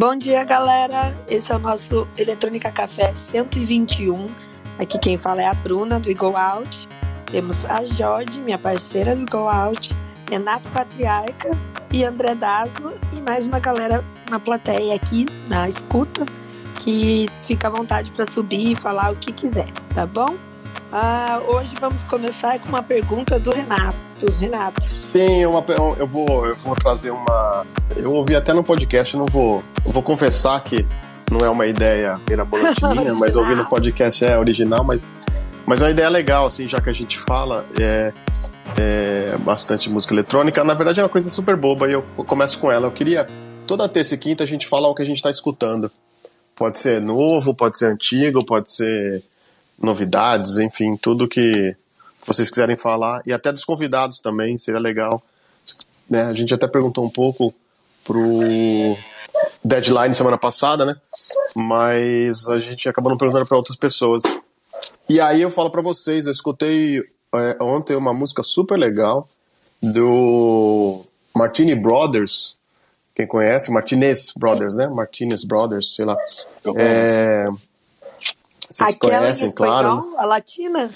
[0.00, 1.14] Bom dia, galera.
[1.28, 4.34] Esse é o nosso Eletrônica Café 121.
[4.78, 6.88] Aqui quem fala é a Bruna do Go Out.
[7.30, 9.94] Temos a Jode, minha parceira do Go Out,
[10.30, 11.50] Renato Patriarca
[11.92, 16.24] e André Daslo e mais uma galera na plateia aqui, na escuta,
[16.76, 20.34] que fica à vontade para subir e falar o que quiser, tá bom?
[20.92, 23.96] Ah, hoje vamos começar com uma pergunta do Renato.
[24.40, 24.82] Renato.
[24.82, 25.64] Sim, uma,
[25.96, 27.64] eu, vou, eu vou trazer uma.
[27.96, 29.62] Eu ouvi até no podcast, não vou.
[29.86, 30.84] Eu vou confessar que
[31.30, 35.12] não é uma ideia mirabolantina, mas ouvi no podcast é original, mas,
[35.64, 37.64] mas é uma ideia legal, assim, já que a gente fala.
[37.78, 38.12] É,
[38.76, 40.62] é, bastante música eletrônica.
[40.64, 42.86] Na verdade é uma coisa super boba e eu começo com ela.
[42.86, 43.28] Eu queria
[43.66, 45.90] toda terça e quinta a gente falar o que a gente está escutando.
[46.56, 49.22] Pode ser novo, pode ser antigo, pode ser
[49.80, 51.74] novidades, enfim, tudo que
[52.26, 55.22] vocês quiserem falar, e até dos convidados também, seria legal.
[56.08, 56.22] Né?
[56.22, 57.54] A gente até perguntou um pouco
[58.04, 58.96] pro
[59.64, 60.96] deadline semana passada, né?
[61.54, 64.22] Mas a gente acabou não perguntando para outras pessoas.
[65.08, 67.02] E aí eu falo para vocês, eu escutei
[67.34, 69.28] é, ontem uma música super legal
[69.82, 71.04] do
[71.34, 72.56] Martini Brothers.
[73.14, 73.70] Quem conhece?
[73.70, 74.88] Martinez Brothers, né?
[74.88, 76.16] Martinez Brothers, sei lá.
[76.76, 77.44] É,
[78.70, 80.14] vocês Aquela conhecem, claro.
[80.16, 80.90] A latina?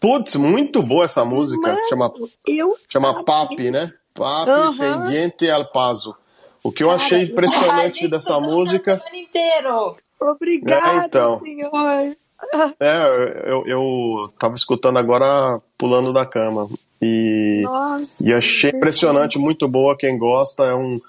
[0.00, 1.60] Putz, muito boa essa música.
[1.68, 2.12] Mano, chama
[2.46, 3.92] eu chama Papi, né?
[4.14, 4.78] Papi Uhum.
[4.78, 6.14] Pendiente al Paso.
[6.62, 9.00] O que eu achei impressionante dessa música.
[9.12, 9.96] inteiro.
[10.20, 11.38] Obrigada, É, então.
[11.40, 11.70] senhor.
[12.78, 16.68] É, eu, eu tava escutando agora pulando da cama.
[17.02, 18.22] E, Nossa.
[18.22, 19.96] e achei impressionante, muito boa.
[19.96, 21.00] Quem gosta é um.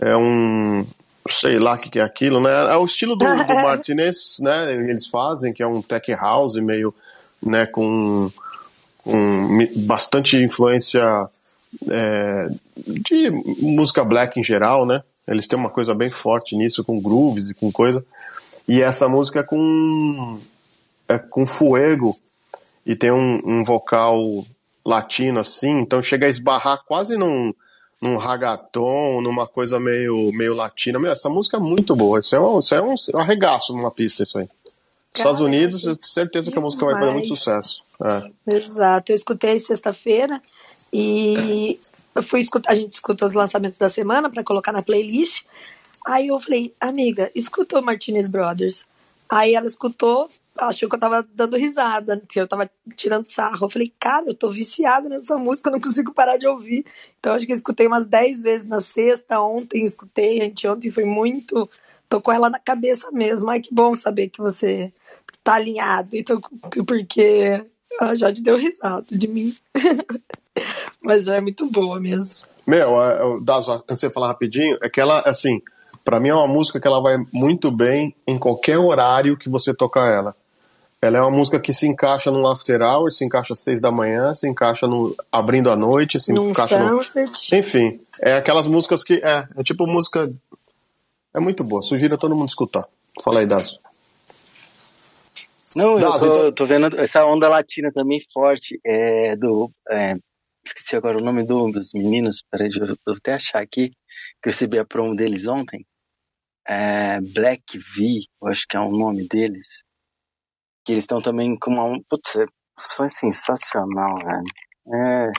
[0.00, 0.84] É um.
[1.28, 2.50] Sei lá o que, que é aquilo, né?
[2.72, 4.72] É o estilo do, do Martinez, né?
[4.72, 6.94] Eles fazem, que é um tech house meio,
[7.42, 7.66] né?
[7.66, 8.30] Com,
[9.04, 11.28] com bastante influência
[11.90, 15.02] é, de música black em geral, né?
[15.26, 18.04] Eles têm uma coisa bem forte nisso, com grooves e com coisa.
[18.68, 20.38] E essa música é com
[21.08, 22.16] é com fuego
[22.86, 24.44] e tem um, um vocal
[24.84, 27.52] latino assim, então chega a esbarrar quase num,
[28.02, 30.98] num ragaton, numa coisa meio, meio latina.
[30.98, 32.18] Meu, essa música é muito boa.
[32.18, 34.44] Isso é um, isso é um, arregaço numa pista, isso aí.
[34.44, 37.38] Nos Estados Cara, Unidos, eu tenho certeza que a música vai fazer muito demais.
[37.38, 37.84] sucesso.
[38.02, 38.56] É.
[38.56, 40.42] Exato, eu escutei sexta-feira
[40.92, 41.78] e
[42.12, 45.44] eu fui escutar, a gente escuta os lançamentos da semana para colocar na playlist.
[46.04, 48.84] Aí eu falei, amiga, escuta o Martinez Brothers.
[49.28, 53.66] Aí ela escutou, achou que eu tava dando risada, que eu tava tirando sarro.
[53.66, 56.84] Eu falei, cara, eu tô viciada nessa música, eu não consigo parar de ouvir.
[57.18, 61.68] Então acho que eu escutei umas 10 vezes na sexta, ontem escutei, anteontem foi muito.
[62.08, 63.48] Tô com ela na cabeça mesmo.
[63.50, 64.92] Ai, que bom saber que você
[65.42, 66.16] tá alinhado.
[66.16, 66.40] Então,
[66.86, 67.64] porque
[67.98, 69.54] a Jade deu risada de mim.
[71.02, 72.46] Mas é muito boa mesmo.
[72.66, 72.92] Meu,
[73.40, 73.52] de
[73.88, 75.60] você falar rapidinho, é que ela, assim,
[76.04, 79.74] pra mim é uma música que ela vai muito bem em qualquer horário que você
[79.74, 80.36] tocar ela.
[81.04, 83.90] Ela é uma música que se encaixa no after hour, se encaixa às seis da
[83.90, 87.52] manhã, se encaixa no abrindo a noite, se Num encaixa no, sunset.
[87.56, 89.14] Enfim, é aquelas músicas que.
[89.14, 90.32] É, é tipo música.
[91.34, 91.82] É muito boa.
[91.82, 92.86] Sugiro a todo mundo escutar.
[93.22, 93.76] Fala aí, Dazo.
[95.74, 98.78] Não, eu Dazo, tô, então- tô vendo essa onda latina também forte.
[98.86, 99.72] É, do.
[99.90, 100.14] é,
[100.64, 102.44] esqueci agora o nome do- dos meninos.
[102.48, 103.88] Peraí, eu, eu vou até achar aqui.
[104.40, 105.84] Que eu recebi a promo deles ontem.
[106.68, 109.82] É, Black V, eu acho que é o nome deles.
[110.84, 111.98] Que eles estão também com uma.
[112.08, 114.44] Putz, é, é sensacional, velho.
[115.04, 115.32] É.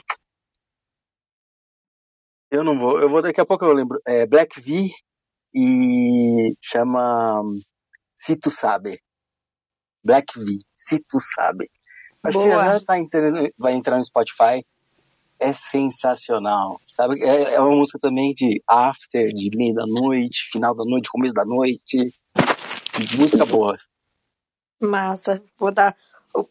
[2.50, 4.00] Eu não vou, eu vou daqui a pouco eu lembro.
[4.06, 4.90] É Black V
[5.54, 7.42] e chama
[8.16, 9.00] Se Tu Sabe.
[10.04, 11.68] Black V, Se Tu Sabe.
[12.22, 12.64] Acho que Boa.
[12.64, 14.64] já tá entrando, vai entrar no Spotify.
[15.38, 16.80] É sensacional.
[16.94, 17.22] Sabe?
[17.22, 21.34] É, é uma música também de after, de meio da noite, final da noite, começo
[21.34, 22.14] da noite.
[23.18, 23.76] Música boa.
[24.84, 25.42] Massa.
[25.58, 25.94] Vou dar.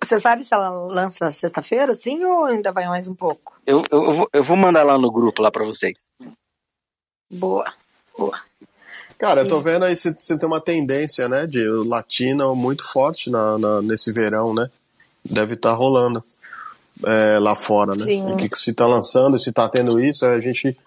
[0.01, 3.53] Você sabe se ela lança sexta-feira, sim, ou ainda vai mais um pouco?
[3.65, 6.09] Eu, eu, eu vou, eu vou mandar lá no grupo lá pra vocês.
[7.31, 7.65] Boa.
[8.17, 8.39] Boa.
[9.17, 13.29] Cara, eu tô vendo aí se, se tem uma tendência, né, de latina muito forte
[13.29, 14.69] na, na- nesse verão, né?
[15.23, 16.21] Deve estar rolando
[17.05, 18.03] é, lá fora, né?
[18.05, 18.31] Sim.
[18.33, 20.77] O que, que se tá lançando, se tá tendo isso, a gente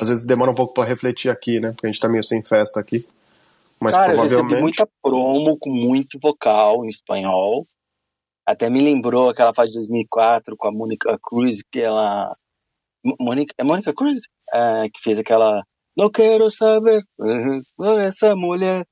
[0.00, 1.72] às vezes demora um pouco pra refletir aqui, né?
[1.72, 3.06] Porque a gente tá meio sem festa aqui.
[3.80, 4.60] Mas Cara, eu recebi provavelmente.
[4.62, 7.66] muita promo com muito vocal em espanhol.
[8.46, 12.34] Até me lembrou aquela fase de 2004 com a Mônica Cruz, que ela.
[13.04, 14.20] Mo- Mônica, é Mônica Cruz?
[14.52, 15.62] É, que fez aquela.
[15.96, 18.86] Não quero saber uhum, por essa mulher.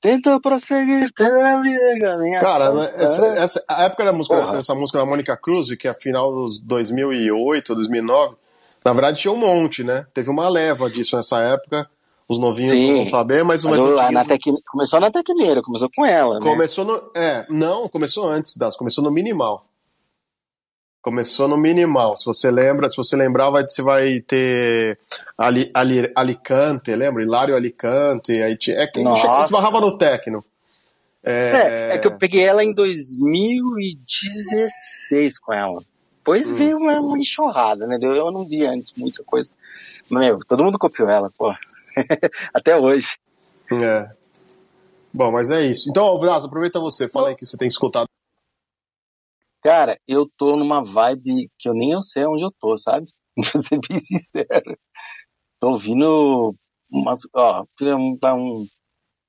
[0.00, 2.64] Tenta prosseguir, toda a vida Cara,
[2.96, 4.52] essa, essa- a época da música, Porra.
[4.56, 8.34] dessa música da Mônica Cruz, que é final dos 2008, 2009,
[8.84, 10.04] na verdade tinha um monte, né?
[10.12, 11.88] Teve uma leva disso nessa época.
[12.28, 13.96] Os novinhos Sim, vão saber, mas, mas o,
[14.26, 14.42] tec...
[14.70, 16.40] começou na Tecneira, começou com ela, né?
[16.40, 17.10] Começou no...
[17.14, 19.64] É, não, começou antes das, começou no Minimal.
[21.02, 22.16] Começou no minimal.
[22.16, 24.96] Se você lembra, se você lembrar, vai, você vai ter
[25.36, 27.24] Ali, Ali, Alicante, lembra?
[27.24, 28.40] Hilário Alicante.
[28.40, 30.44] Aí tinha, é que esbarrava no Tecno.
[31.24, 31.88] É...
[31.90, 31.94] é...
[31.94, 35.82] É, que eu peguei ela em 2016 com ela.
[36.18, 36.54] Depois hum.
[36.54, 37.98] veio uma, uma enxurrada, né?
[38.00, 39.50] Eu não vi antes muita coisa.
[40.08, 41.52] Meu, todo mundo copiou ela, pô.
[42.54, 43.18] Até hoje.
[43.72, 44.10] É.
[45.12, 45.90] Bom, mas é isso.
[45.90, 47.08] Então, Vlaso, aproveita você.
[47.08, 48.06] Fala aí que você tem escutado
[49.62, 53.06] Cara, eu tô numa vibe que eu nem eu sei onde eu tô, sabe?
[53.52, 54.76] Pra ser bem sincero.
[55.60, 56.54] Tô ouvindo
[56.90, 57.20] umas.
[57.32, 57.64] Ó,
[58.20, 58.66] tá um.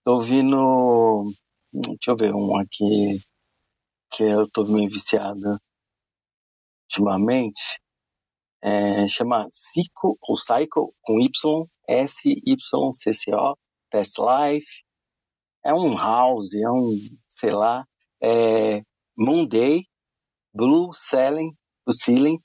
[0.04, 1.24] Tô ouvindo.
[1.72, 3.20] Deixa eu ver um aqui
[4.12, 5.60] que eu tô meio viciado
[6.86, 7.80] ultimamente.
[8.66, 13.58] É, chama Psycho ou Psycho com Y, S-Y-C-C-O,
[13.92, 14.84] Past Life.
[15.66, 16.90] É um house, é um,
[17.28, 17.86] sei lá,
[18.22, 18.82] é
[19.18, 19.86] Monday,
[20.54, 21.52] Blue Ceiling,
[21.86, 22.40] o Ceiling,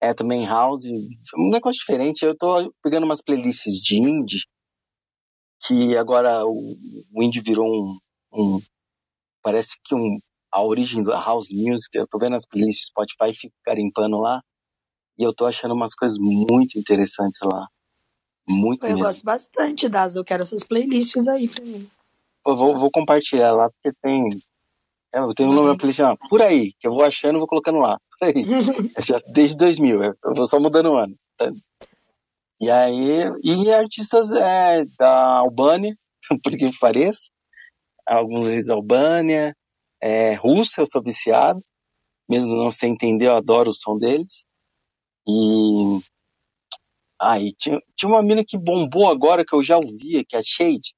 [0.00, 0.84] é também House,
[1.36, 2.24] um negócio diferente.
[2.24, 4.44] Eu tô pegando umas playlists de indie,
[5.60, 6.76] que agora o,
[7.12, 7.98] o indie virou um,
[8.32, 8.60] um,
[9.42, 10.18] parece que um,
[10.52, 14.40] a origem da house music, eu tô vendo as playlists Spotify e fico carimpando lá,
[15.18, 17.66] e eu tô achando umas coisas muito interessantes lá.
[18.48, 19.04] Muito Eu mesmo.
[19.04, 21.88] gosto bastante das, eu quero essas playlists aí pra mim.
[22.46, 24.28] Eu vou, vou compartilhar lá, porque tem,
[25.14, 27.46] é, eu tenho um nome na playlist por aí, que eu vou achando e vou
[27.46, 27.98] colocando lá.
[28.18, 28.34] Por aí.
[29.04, 31.14] Já desde 2000, eu vou só mudando o ano.
[31.36, 31.52] Tá?
[32.60, 35.96] E aí, e artistas é, da Albânia,
[36.42, 37.22] por que pareça.
[38.06, 39.54] Alguns vezes Albânia,
[40.00, 41.60] é, Rússia, eu sou viciado.
[42.28, 44.44] Mesmo não sem entender, eu adoro o som deles.
[45.26, 46.00] E
[47.20, 50.40] aí ah, tinha, tinha uma mina que bombou agora que eu já ouvia, que é
[50.40, 50.94] a Shade,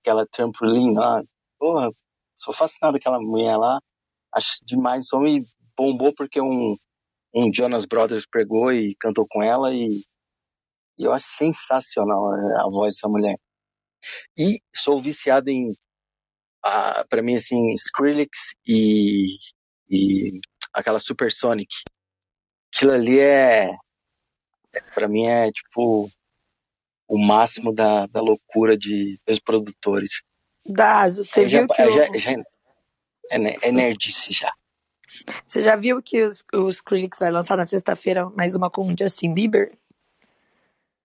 [0.00, 1.22] aquela trampolim lá.
[1.58, 1.90] Porra,
[2.38, 3.80] Sou fascinado aquela mulher lá.
[4.32, 5.44] Acho demais o som e
[5.76, 6.76] bombou porque um,
[7.34, 9.88] um Jonas Brothers pegou e cantou com ela e,
[10.96, 13.36] e eu acho sensacional a, voz dessa mulher.
[14.38, 19.36] E sou viciado em, uh, para mim, assim, Skrillex e,
[19.90, 20.38] e
[20.72, 21.74] aquela Supersonic.
[22.78, 23.76] Aquilo ali é,
[24.94, 26.08] para mim é tipo
[27.08, 30.22] o máximo da, da loucura de dos produtores.
[30.64, 31.90] Das, você viu já, que.
[31.90, 32.18] Já, o...
[32.18, 32.30] já,
[33.32, 34.52] é, é nerdice já.
[35.44, 38.94] Você já viu que os, os Skrillex vai lançar na sexta-feira mais uma com o
[38.96, 39.76] Justin Bieber?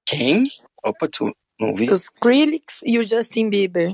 [0.06, 0.44] Quem?
[0.84, 1.90] Opa, tu não vi?
[1.90, 3.94] Os Skrillex e o Justin Bieber.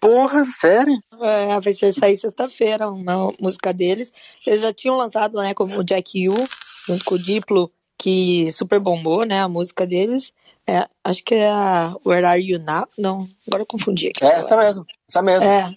[0.00, 0.98] Porra, sério?
[1.20, 4.12] É, vai ser sair sexta-feira uma música deles.
[4.46, 6.34] Eles já tinham lançado, né, como o Jack U,
[6.86, 10.32] junto com o Diplo, que super bombou, né, a música deles.
[10.66, 12.86] É, acho que é a Where Are You Now?
[12.98, 14.24] Não, agora eu confundi aqui.
[14.24, 15.48] É, essa mesmo, essa mesmo.
[15.48, 15.74] É.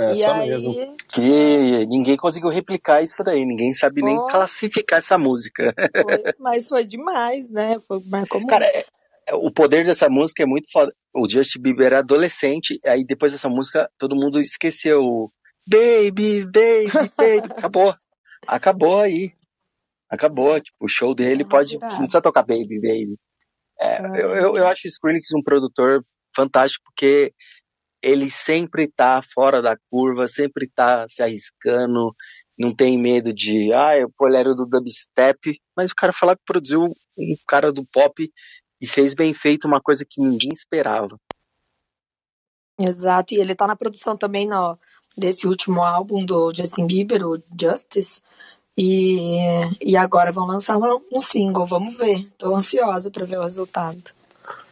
[0.00, 0.48] É, essa aí...
[0.48, 0.96] mesmo.
[1.12, 5.74] Que ninguém conseguiu replicar isso daí, ninguém sabe nem classificar essa música.
[5.74, 7.80] Foi, mas foi demais, né?
[7.88, 8.50] Foi, marcou muito.
[8.50, 8.84] Cara, é,
[9.34, 10.92] o poder dessa música é muito foda.
[11.14, 15.30] O Justin Bieber era adolescente, aí depois dessa música todo mundo esqueceu.
[15.66, 17.52] Baby, baby, baby.
[17.56, 17.94] Acabou.
[18.46, 19.32] Acabou aí.
[20.10, 20.60] Acabou.
[20.60, 21.78] Tipo, o show dele pode.
[21.78, 23.18] Não precisa tocar baby, baby.
[23.80, 26.04] É, eu, eu, eu, acho o Skrillex um produtor
[26.34, 27.32] fantástico porque
[28.02, 32.12] ele sempre está fora da curva, sempre está se arriscando,
[32.58, 36.84] não tem medo de, ah, eu polero do dubstep, mas o cara falar que produziu
[36.84, 38.30] um cara do pop
[38.80, 41.18] e fez bem feito uma coisa que ninguém esperava.
[42.78, 44.78] Exato, e ele está na produção também no,
[45.16, 48.22] desse último álbum do Justin Bieber, o Justice,
[48.76, 49.38] e,
[49.80, 52.20] e agora vão lançar um single, vamos ver.
[52.20, 54.02] Estou ansiosa para ver o resultado.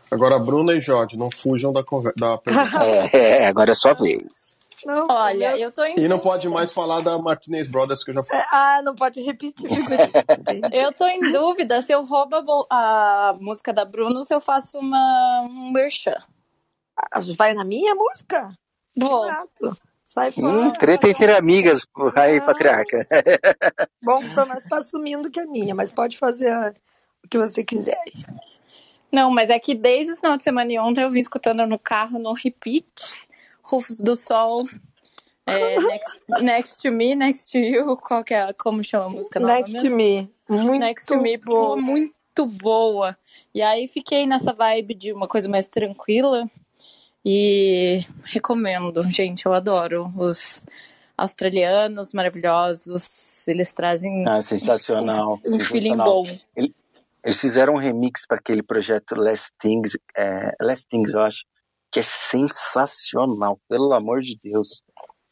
[0.08, 1.82] Agora, Bruna e Jorge, não fujam da,
[2.16, 2.84] da pergunta.
[3.12, 4.56] é, é, agora é sua vez.
[4.84, 5.94] Não, Olha, eu tô em...
[5.98, 8.44] E não pode mais falar da Martinez Brothers que eu já falei.
[8.50, 9.70] Ah, não pode repetir.
[10.72, 14.78] eu tô em dúvida se eu roubo a, música da Bruna ou se eu faço
[14.78, 16.16] uma, um merchan.
[16.96, 18.50] Ah, vai na minha música?
[18.96, 19.26] Vou.
[19.26, 19.76] Exato.
[20.04, 20.46] Sai fora.
[20.46, 23.06] Hum, treta entre amigas, aí, patriarca.
[24.02, 26.74] Bom, nós tá assumindo que é minha, mas pode fazer
[27.24, 28.00] o que você quiser.
[29.10, 31.78] Não, mas é que desde o final de semana e ontem eu vim escutando no
[31.78, 32.86] carro, no repeat,
[33.66, 34.64] Rufos do Sol,
[35.44, 39.40] é, next, next, to Me, Next to You, qual que é, como chama a música
[39.40, 39.88] nova Next mesmo?
[39.88, 41.76] to Me, muito Next to Me, boa.
[41.76, 43.16] muito boa.
[43.54, 46.48] E aí fiquei nessa vibe de uma coisa mais tranquila,
[47.28, 50.06] e recomendo, gente, eu adoro.
[50.16, 50.62] Os
[51.18, 56.24] australianos maravilhosos, eles trazem ah, sensacional, um, um feeling bom.
[56.54, 61.44] Eles fizeram um remix para aquele projeto Last Things, é, Last Things, eu acho,
[61.90, 64.82] que é sensacional, pelo amor de Deus.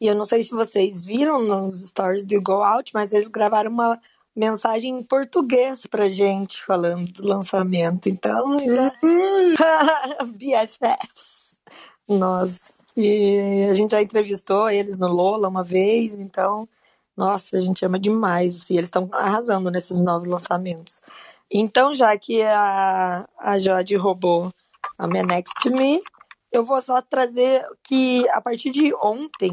[0.01, 3.71] E eu não sei se vocês viram nos stories do Go Out, mas eles gravaram
[3.71, 4.01] uma
[4.35, 8.09] mensagem em português pra gente, falando do lançamento.
[8.09, 8.57] Então,
[10.27, 11.61] BFFs,
[12.09, 12.79] nós.
[12.97, 16.69] E a gente já entrevistou eles no Lola uma vez, então,
[17.17, 18.71] nossa, a gente ama demais.
[18.71, 21.03] E eles estão arrasando nesses novos lançamentos.
[21.51, 24.51] Então, já que a, a Jode roubou
[24.99, 26.01] a minha Next to Me,
[26.55, 29.53] eu vou só trazer que a partir de ontem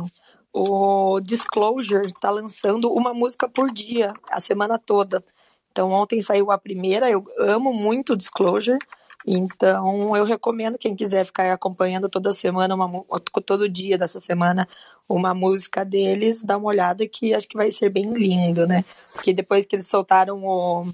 [0.54, 5.24] o Disclosure está lançando uma música por dia, a semana toda.
[5.72, 8.78] Então, ontem saiu a primeira, eu amo muito o Disclosure,
[9.26, 13.04] então eu recomendo quem quiser ficar acompanhando toda semana, uma,
[13.46, 14.68] todo dia dessa semana,
[15.10, 18.86] uma música deles, dá uma olhada que acho que vai ser bem lindo, né?
[19.12, 20.86] Porque depois que eles soltaram o,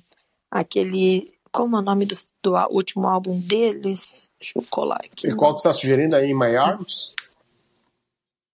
[0.50, 1.34] aquele.
[1.58, 4.30] Como é o nome do, do último álbum deles?
[4.40, 5.28] Deixa eu colar aqui.
[5.28, 7.16] E qual que você está sugerindo aí, In My Arms?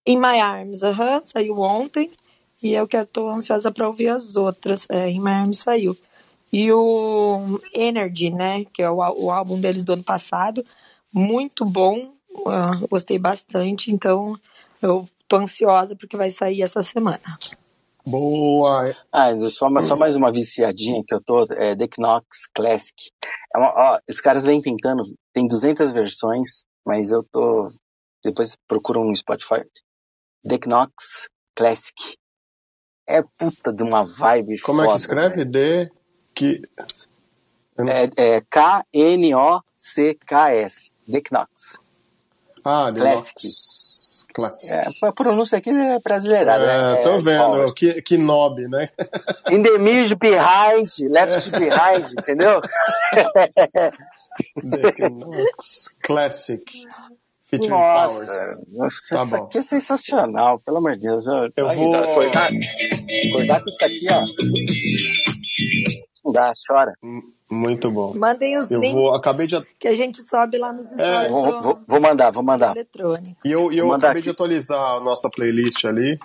[0.06, 2.10] In My Arms, aham, saiu ontem.
[2.62, 4.86] E eu que estou ansiosa para ouvir as outras.
[4.88, 5.94] É, In My Arms saiu.
[6.50, 8.64] E o Energy, né?
[8.72, 10.64] Que é o, o álbum deles do ano passado.
[11.12, 12.10] Muito bom.
[12.30, 13.92] Uh, gostei bastante.
[13.92, 14.34] Então,
[14.80, 17.20] eu tô ansiosa porque vai sair essa semana.
[18.06, 18.94] Boa!
[19.10, 23.10] Ah, só, só mais uma viciadinha que eu tô, é The Knox Classic.
[23.54, 27.68] É uma, ó, os caras vêm tentando, tem 200 versões, mas eu tô,
[28.22, 29.64] depois procuram no Spotify,
[30.46, 32.18] The Knox Classic.
[33.06, 35.44] É puta de uma vibe Como foda, é que escreve?
[35.44, 35.90] D...
[36.34, 36.62] Que...
[37.80, 39.30] É, é K-N-O-C-K-S.
[41.10, 41.78] The Knox.
[42.64, 43.32] Ah, The Classic.
[43.46, 43.93] Knox.
[44.34, 44.72] Classic.
[44.74, 47.02] É, a pronúncia aqui é brasileirada, É, né?
[47.02, 48.88] tô É, vendo, que, que nob, né?
[49.50, 52.60] In the middle behind, left behind, entendeu?
[56.02, 56.60] Classic.
[57.46, 58.60] Featuring Nossa, Powers.
[58.72, 59.44] nossa Tá isso bom.
[59.44, 61.26] aqui é sensacional, pelo amor de Deus.
[61.26, 62.50] Eu, Eu Ai, vou- Acordar,
[63.28, 64.20] acordar com isso aqui, ó.
[66.24, 66.94] Não dá, chora.
[67.54, 68.14] Muito bom.
[68.14, 71.60] Mandem os Eu links vou, acabei de, que a gente sobe lá nos stories Vou,
[71.60, 72.72] do, vou, mandar, vou mandar.
[72.76, 73.36] eletrônico.
[73.44, 74.34] e eu, e eu acabei de aqui.
[74.36, 76.18] atualizar a nossa playlist ali.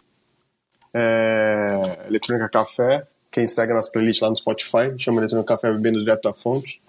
[0.93, 3.07] É, Eletrônica Café.
[3.31, 6.81] Quem segue nas playlists lá no Spotify, chama Eletrônica Café Bebendo Direto da Fonte.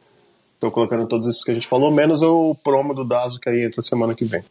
[0.58, 3.62] Tô colocando todos esses que a gente falou, menos o promo do Dazo que aí
[3.64, 4.42] entra semana que vem.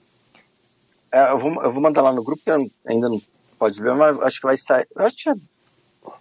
[1.11, 2.51] É, eu, vou, eu vou mandar lá no grupo, que
[2.87, 3.19] ainda não
[3.57, 4.87] pode ver, mas acho que vai sair.
[4.95, 5.35] Eu acho que já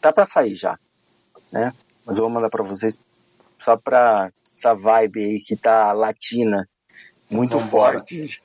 [0.01, 0.79] tá pra sair já,
[1.53, 1.73] né?
[2.07, 2.99] Mas eu vou mandar pra vocês
[3.59, 6.69] só pra essa vibe aí que tá latina,
[7.31, 8.43] muito forte.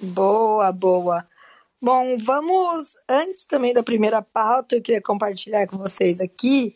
[0.00, 1.26] Boa, boa.
[1.80, 6.74] Bom, vamos, antes também da primeira pauta, eu queria compartilhar com vocês aqui.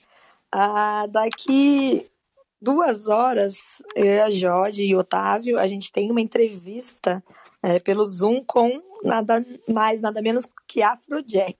[0.52, 2.10] Ah, daqui
[2.60, 3.56] duas horas,
[3.96, 7.24] eu, a Jode e o Otávio, a gente tem uma entrevista
[7.62, 11.56] é, pelo Zoom com nada mais, nada menos que Afrojack.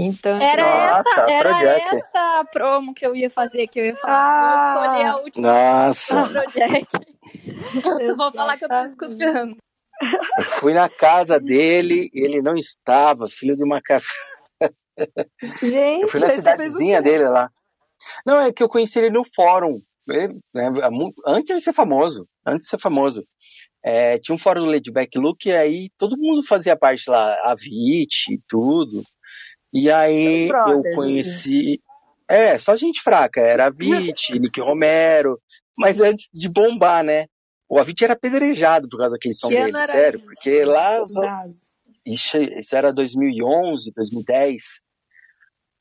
[0.00, 4.14] Então, Era Nossa, essa, era essa promo que eu ia fazer, que eu ia falar.
[4.14, 4.74] Ah.
[4.74, 6.86] Vou escolher a última Nossa, Afrojack.
[8.16, 9.56] Vou falar que eu tô escutando.
[10.38, 14.06] eu fui na casa dele, ele não estava, filho de uma café.
[15.60, 17.50] Gente, Eu fui na cidadezinha dele lá.
[18.24, 19.80] Não, é que eu conheci ele no fórum.
[20.08, 20.70] Ele, né,
[21.26, 22.24] antes de ser famoso.
[22.46, 23.26] Antes de ser famoso.
[23.84, 27.34] É, tinha um fórum do Ladyback Look e aí todo mundo fazia parte lá.
[27.42, 29.02] A Vit e tudo.
[29.72, 31.80] E aí brothers, eu conheci.
[32.28, 33.40] É, só gente fraca.
[33.40, 35.40] Era a Vit, Nick Romero.
[35.76, 37.26] Mas antes de bombar, né?
[37.68, 40.18] O Avicii era apedrejado por causa daquele som Que dele, sério.
[40.18, 40.26] isso?
[40.26, 41.12] Porque lá os
[42.08, 44.62] isso, isso era 2011, 2010.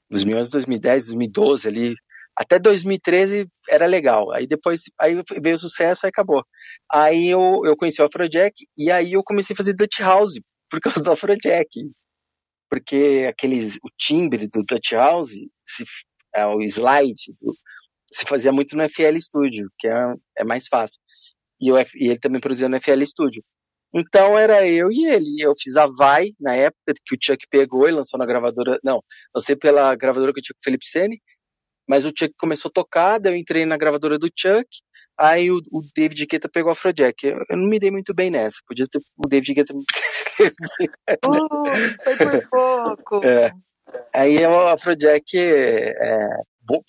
[0.09, 1.95] 2011, 2010, 2012 ali.
[2.35, 4.31] Até 2013 era legal.
[4.31, 6.43] Aí depois aí veio o sucesso e acabou.
[6.91, 10.33] Aí eu, eu conheci o Afrojack e aí eu comecei a fazer Dutch House
[10.69, 11.69] por causa do Afrojack.
[12.69, 15.31] Porque aqueles, o timbre do Dutch House,
[15.67, 15.83] se,
[16.35, 17.55] é, o slide, do-
[18.11, 20.99] se fazia muito no FL Studio, que é, é mais fácil.
[21.61, 23.43] E, F- e ele também produzia no FL Studio.
[23.93, 25.41] Então era eu e ele.
[25.41, 28.79] Eu fiz a Vai na época que o Chuck pegou e lançou na gravadora.
[28.83, 29.01] Não,
[29.35, 31.21] lancei pela gravadora que eu tinha com o Felipe Sene,
[31.87, 34.67] mas o Chuck começou a tocar, daí eu entrei na gravadora do Chuck,
[35.17, 37.25] aí o, o David Guetta pegou a Afrojack.
[37.25, 38.57] Eu, eu não me dei muito bem nessa.
[38.67, 39.73] Podia ter o David Guetta.
[39.73, 39.79] Uh,
[42.03, 43.21] foi por pouco.
[43.27, 43.51] É.
[44.13, 45.93] Aí o Afrojack é,
[46.61, 46.81] bom,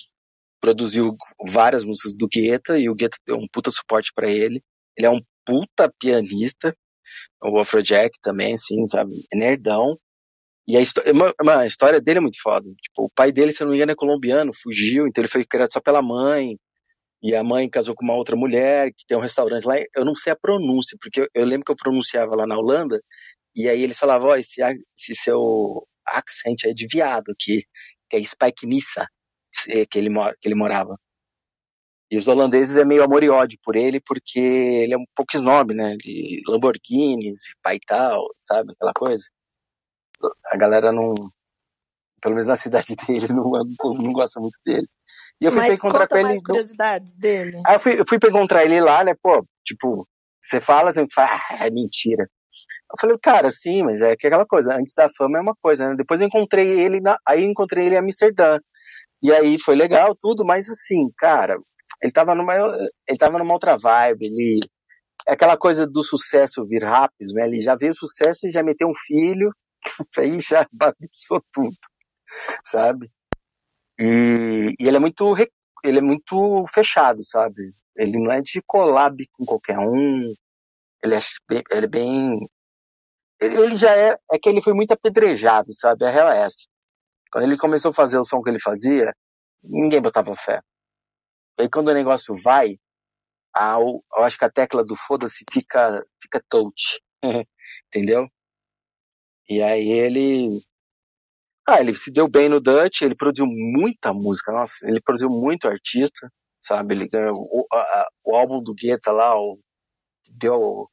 [0.61, 1.17] produziu
[1.47, 4.61] várias músicas do Guetta e o Guetta deu um puta suporte pra ele.
[4.97, 6.75] Ele é um puta pianista,
[7.43, 9.13] o Afrojack também, assim, sabe?
[9.33, 9.97] É nerdão.
[10.67, 12.69] E a, histó- mano, a história dele é muito foda.
[12.83, 15.45] Tipo, o pai dele, se eu não me engano, é colombiano, fugiu, então ele foi
[15.45, 16.59] criado só pela mãe.
[17.23, 19.75] E a mãe casou com uma outra mulher que tem um restaurante lá.
[19.97, 23.01] Eu não sei a pronúncia, porque eu, eu lembro que eu pronunciava lá na Holanda,
[23.55, 27.65] e aí eles falavam: Ó, oh, esse, esse seu accent é de viado aqui,
[28.09, 29.07] que é Spike Nissa,
[29.91, 30.11] que ele,
[30.41, 30.97] que ele morava.
[32.11, 35.37] E os holandeses é meio amor e ódio por ele, porque ele é um pouco
[35.37, 35.97] snob, né?
[35.97, 38.73] De Lamborghinis, pai tal, sabe?
[38.73, 39.25] Aquela coisa.
[40.47, 41.15] A galera não.
[42.21, 43.45] Pelo menos na cidade dele, não,
[43.95, 44.89] não gosta muito dele.
[45.41, 46.29] E eu fui Mas encontrar com ele.
[46.29, 47.61] Mais curiosidades dele.
[47.67, 49.15] Aí eu fui, eu fui encontrar ele lá, né?
[49.23, 50.07] Pô, tipo,
[50.43, 52.29] você fala, tem que falar, ah, é mentira.
[52.91, 55.89] Eu falei, cara, sim, mas é que aquela coisa, antes da fama é uma coisa,
[55.89, 55.95] né?
[55.97, 58.59] Depois eu encontrei ele, na, aí encontrei ele em Amsterdã.
[59.23, 61.59] E aí foi legal, tudo, mas assim, cara,
[62.03, 62.55] ele tava numa,
[63.09, 64.61] ele tava numa outra vibe, ele,
[65.27, 67.47] é aquela coisa do sucesso vir rápido, né?
[67.47, 69.53] Ele já veio o sucesso e já meteu um filho,
[70.19, 71.77] aí já bagunçou tudo,
[72.65, 73.11] sabe?
[73.99, 75.35] E, e ele é muito,
[75.85, 77.75] ele é muito fechado, sabe?
[77.97, 80.33] Ele não é de collab com qualquer um,
[81.03, 82.49] ele é bem, ele é bem
[83.41, 86.05] ele já é, é que ele foi muito apedrejado, sabe?
[86.05, 86.67] A real é essa.
[87.31, 89.15] Quando ele começou a fazer o som que ele fazia,
[89.63, 90.61] ninguém botava fé.
[91.59, 92.79] E quando o negócio vai,
[93.55, 97.01] a, eu acho que a tecla do foda-se fica, fica touch.
[97.87, 98.29] Entendeu?
[99.49, 100.61] E aí ele.
[101.71, 105.69] Ah, ele se deu bem no Dutch, ele produziu muita música, nossa, ele produziu muito
[105.69, 106.33] artista,
[106.63, 106.95] sabe?
[106.95, 109.61] Ele ganhou o, a, o álbum do Guetta lá, o,
[110.31, 110.89] deu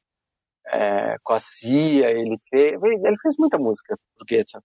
[0.66, 4.62] é, com a Cia, ele fez, ele fez muita música do Guetta.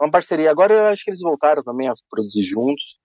[0.00, 0.50] Uma parceria.
[0.50, 2.98] Agora eu acho que eles voltaram também a produzir juntos.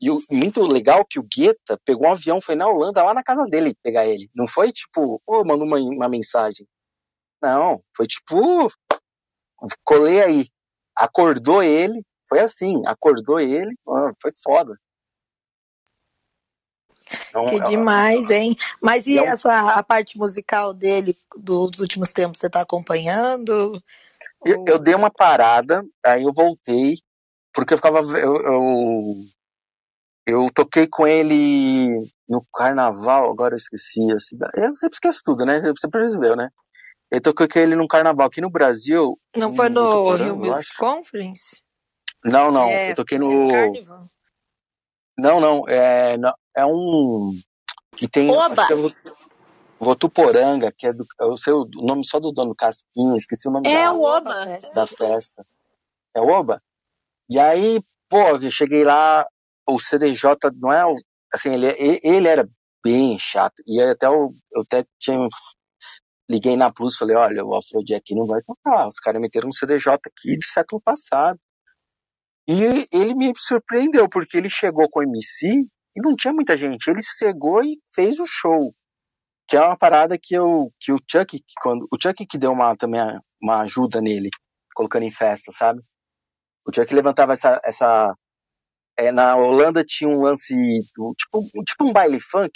[0.00, 3.22] E o, muito legal que o Guetta pegou um avião, foi na Holanda, lá na
[3.22, 4.28] casa dele pegar ele.
[4.34, 6.66] Não foi tipo, ô, oh, mandou uma, uma mensagem.
[7.40, 8.68] Não, foi tipo,
[9.84, 10.46] colei aí.
[10.98, 13.72] Acordou ele, foi assim, acordou ele,
[14.20, 14.76] foi foda.
[17.28, 18.56] Então, que demais, hein?
[18.82, 23.80] Mas e, é essa a parte musical dele dos últimos tempos, você tá acompanhando?
[24.44, 26.96] Eu, eu, dei uma parada, aí eu voltei,
[27.54, 28.00] porque eu ficava.
[28.18, 29.14] Eu, eu,
[30.26, 34.52] eu, toquei com ele no carnaval, agora eu esqueci a cidade.
[34.56, 35.60] Eu sempre esqueço tudo, né?
[35.60, 36.50] Você percebeu, né?
[37.10, 39.18] Eu toquei com ele no carnaval aqui no Brasil.
[39.36, 41.62] Não foi no Rio Music Conference?
[42.24, 42.68] Não, não.
[42.68, 43.48] É, eu toquei no.
[43.54, 43.72] É
[45.16, 45.68] não, não.
[45.68, 46.16] É,
[46.56, 47.32] é um.
[47.96, 48.30] Que tem.
[48.30, 48.62] Oba!
[48.62, 49.18] Acho que é
[49.80, 53.68] Votuporanga, que é, do, eu sei o nome só do dono Casquinha, esqueci o nome
[53.68, 54.58] É da, o Oba.
[54.74, 55.46] da festa.
[56.16, 56.60] É o Oba?
[57.30, 59.24] E aí, pô, eu cheguei lá,
[59.68, 60.84] o CDJ não é.
[61.32, 61.66] Assim, ele,
[62.02, 62.48] ele era
[62.82, 63.62] bem chato.
[63.66, 65.28] E até eu, eu até tinha.
[66.30, 68.86] Liguei na Plus falei: olha, o Offroad aqui não vai tocar.
[68.86, 71.38] Os caras meteram um CDJ aqui de século passado.
[72.46, 76.88] E ele me surpreendeu, porque ele chegou com o MC e não tinha muita gente.
[76.88, 78.74] Ele chegou e fez o show.
[79.46, 82.52] Que é uma parada que, eu, que o Chuck, que quando, o Chuck que deu
[82.52, 83.00] uma, também
[83.40, 84.30] uma ajuda nele,
[84.74, 85.82] colocando em festa, sabe?
[86.66, 87.60] O Chuck levantava essa.
[87.64, 88.14] essa
[88.98, 90.54] é, na Holanda tinha um lance,
[90.94, 92.52] do, tipo, tipo um baile funk,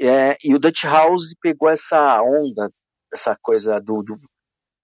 [0.00, 2.70] é, e o Dutch House pegou essa onda,
[3.12, 4.20] essa coisa do, do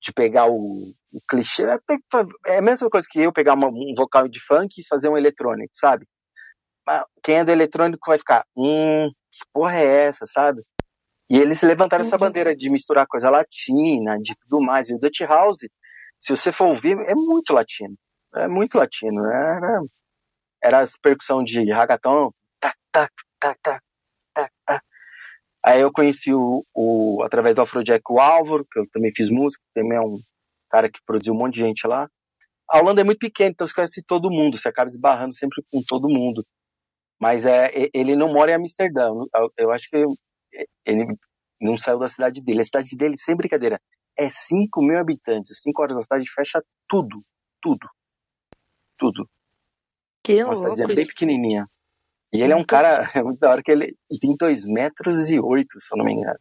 [0.05, 1.63] de pegar o, o clichê.
[1.63, 1.79] É,
[2.47, 5.17] é, a mesma coisa que eu pegar uma, um vocal de funk e fazer um
[5.17, 6.07] eletrônico, sabe?
[6.87, 10.63] Mas quem é do eletrônico vai ficar, hum, que porra é essa, sabe?
[11.31, 12.21] E eles levantaram essa uhum.
[12.21, 14.91] bandeira de misturar coisa latina, de tudo mais.
[14.91, 15.61] E o Dutch House,
[16.21, 17.97] se você for ouvir, é muito latino.
[18.35, 19.25] É muito latino.
[19.25, 19.81] Era,
[20.63, 23.83] era as percussão de ragatão, tac, tac, tac, tac,
[24.35, 24.85] tac, tac.
[25.65, 29.65] Aí eu conheci o, o através do Afrojack o Álvaro, que eu também fiz música,
[29.73, 30.19] também é um
[30.71, 32.09] cara que produziu um monte de gente lá.
[32.69, 35.83] A Holanda é muito pequena, então você conhece todo mundo, você acaba esbarrando sempre com
[35.87, 36.45] todo mundo.
[37.19, 39.09] Mas é, ele não mora em Amsterdã.
[39.35, 40.05] Eu, eu acho que
[40.85, 41.07] ele
[41.61, 42.61] não saiu da cidade dele.
[42.61, 43.81] A cidade dele, sem brincadeira,
[44.19, 45.53] é 5 mil habitantes.
[45.53, 47.25] Às 5 horas da tarde fecha tudo.
[47.63, 47.89] Tudo.
[48.99, 49.29] Tudo.
[50.23, 51.67] Que Uma cidade bem pequenininha.
[52.35, 55.31] E ele é um cara, é muito da hora que ele, ele tem 2 metros
[55.31, 56.39] e 8, se eu não me engano.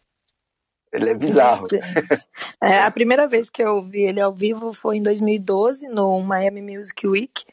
[0.91, 1.67] Ele é bizarro.
[2.61, 6.61] É, a primeira vez que eu vi ele ao vivo foi em 2012, no Miami
[6.61, 7.43] Music Week.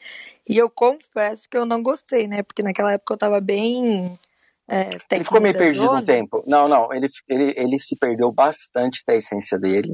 [0.47, 2.43] E eu confesso que eu não gostei, né?
[2.43, 4.17] Porque naquela época eu tava bem.
[4.69, 5.99] É, ele ficou meio perdido zona.
[5.99, 6.43] um tempo.
[6.47, 9.93] Não, não, ele, ele, ele se perdeu bastante da essência dele.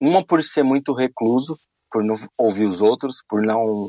[0.00, 1.56] Uma por ser muito recluso,
[1.90, 3.88] por não ouvir os outros, por não,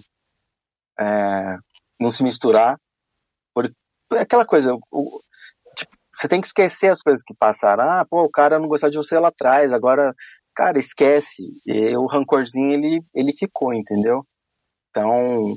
[0.99, 1.57] é,
[1.99, 2.77] não se misturar.
[3.53, 3.71] Por,
[4.17, 5.21] aquela coisa, o,
[5.75, 7.83] tipo, você tem que esquecer as coisas que passaram.
[7.83, 10.13] Ah, pô, o cara não gostava de você lá atrás, agora,
[10.55, 11.43] cara, esquece.
[11.65, 14.25] E o rancorzinho, ele, ele ficou, entendeu?
[14.89, 15.55] Então,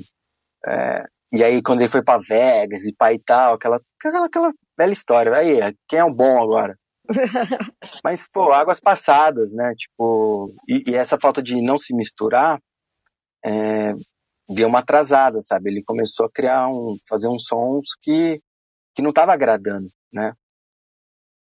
[0.65, 1.03] é,
[1.33, 4.93] e aí quando ele foi para Vegas e pai e tal, aquela, aquela, aquela bela
[4.93, 5.35] história.
[5.35, 6.77] Aí, quem é o bom agora?
[8.03, 9.73] Mas, pô, águas passadas, né?
[9.75, 12.59] Tipo, e, e essa falta de não se misturar
[13.45, 13.93] é,
[14.47, 15.69] deu uma atrasada, sabe?
[15.69, 18.41] Ele começou a criar um, fazer uns sons que,
[18.93, 20.33] que não tava agradando, né?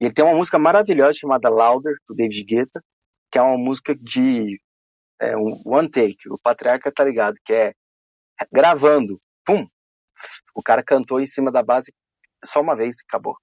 [0.02, 2.84] E ele tem uma música maravilhosa chamada Louder, do David Guetta,
[3.32, 4.60] que é uma música de
[5.20, 7.74] é, um one take, o patriarca tá ligado, que é
[8.52, 9.68] gravando, pum,
[10.56, 11.94] o cara cantou em cima da base
[12.44, 13.36] só uma vez e acabou.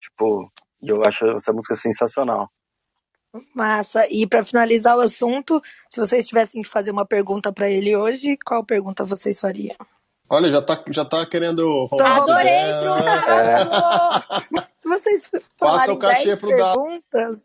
[0.00, 0.52] Tipo,
[0.82, 2.50] eu acho essa música sensacional.
[3.54, 4.06] Massa.
[4.10, 8.36] E para finalizar o assunto, se vocês tivessem que fazer uma pergunta para ele hoje,
[8.44, 9.76] qual pergunta vocês fariam?
[10.30, 13.56] Olha, já tá, já tá querendo roubar Adorei, é.
[14.80, 17.36] Se vocês Passa o cachê pro perguntas,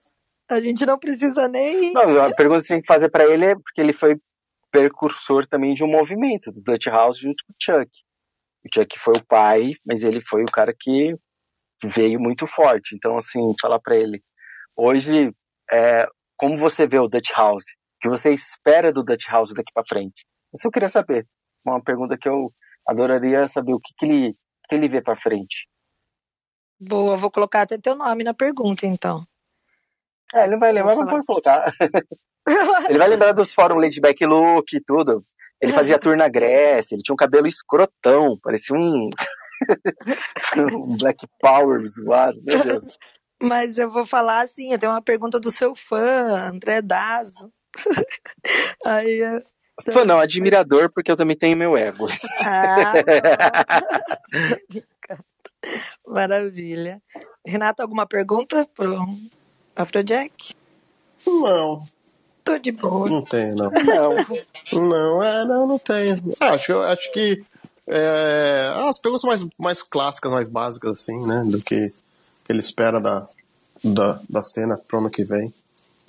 [0.50, 1.92] a gente não precisa nem...
[1.92, 4.18] Não, a pergunta que você tem que fazer para ele é porque ele foi
[4.72, 7.90] precursor também de um movimento, do Dutch House junto com o Chuck.
[8.66, 11.14] O Chuck foi o pai, mas ele foi o cara que
[11.84, 12.96] veio muito forte.
[12.96, 14.22] Então, assim, falar para ele,
[14.76, 15.34] hoje,
[15.72, 17.64] é, como você vê o Dutch House?
[17.64, 20.26] O que você espera do Dutch House daqui para frente?
[20.54, 21.26] Isso eu queria saber.
[21.66, 22.54] Uma pergunta que eu
[22.88, 24.36] adoraria saber o que, que ele,
[24.70, 25.68] que ele vê para frente.
[26.80, 29.26] Boa, vou colocar até teu nome na pergunta, então.
[30.34, 31.72] É, ele não vai lembrar, mas pode colocar.
[32.90, 35.26] ele vai lembrar dos fóruns Lady Back Look e tudo.
[35.60, 39.10] Ele fazia tour na Grécia, ele tinha um cabelo escrotão, parecia um
[40.88, 42.86] um Black Power zoado, meu Deus.
[43.42, 47.52] Mas eu vou falar assim, eu tenho uma pergunta do seu fã, André Dazo.
[48.84, 49.22] Aí,
[49.92, 52.08] Fã não, admirador, porque eu também tenho meu ego.
[52.42, 52.94] Ah,
[56.06, 57.02] Maravilha.
[57.46, 59.06] Renato, alguma pergunta pro
[59.76, 60.56] Afrojack?
[61.26, 61.86] Não.
[62.44, 63.10] Tô de boa.
[63.10, 63.70] Não tem, não.
[63.70, 64.16] Não,
[64.90, 66.14] não, é, não, não tem.
[66.40, 67.44] Ah, acho, acho que
[67.88, 71.44] é, as perguntas mais, mais clássicas, mais básicas, assim, né?
[71.46, 71.94] Do que,
[72.48, 73.28] que ele espera da,
[73.84, 75.54] da, da cena pro ano que vem.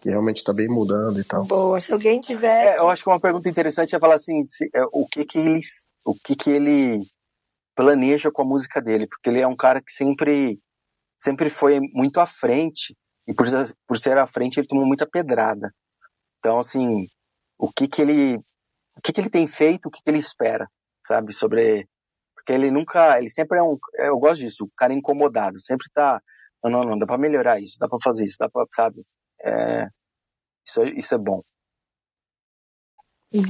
[0.01, 1.44] Que realmente tá bem mudando e tal.
[1.44, 2.77] Boa, se alguém tiver.
[2.77, 5.38] É, eu acho que uma pergunta interessante é falar assim: se, é, o que que
[5.38, 5.61] ele.
[6.05, 7.05] O que que ele
[7.74, 10.59] planeja com a música dele, porque ele é um cara que sempre
[11.18, 12.96] sempre foi muito à frente
[13.27, 13.46] e por,
[13.87, 15.72] por ser à frente ele tomou muita pedrada.
[16.38, 17.09] Então assim,
[17.59, 20.68] o que que ele o que que ele tem feito, o que que ele espera?
[21.09, 21.33] sabe?
[21.33, 21.88] Sobre.
[22.48, 23.18] Porque ele nunca.
[23.18, 23.76] Ele sempre é um.
[23.98, 25.61] Eu gosto disso, o cara incomodado.
[25.61, 26.18] Sempre tá.
[26.64, 28.64] Não, não, não, dá pra melhorar isso, dá pra fazer isso, dá pra.
[28.70, 29.04] Sabe?
[29.44, 29.87] É,
[30.66, 31.42] isso, isso é bom.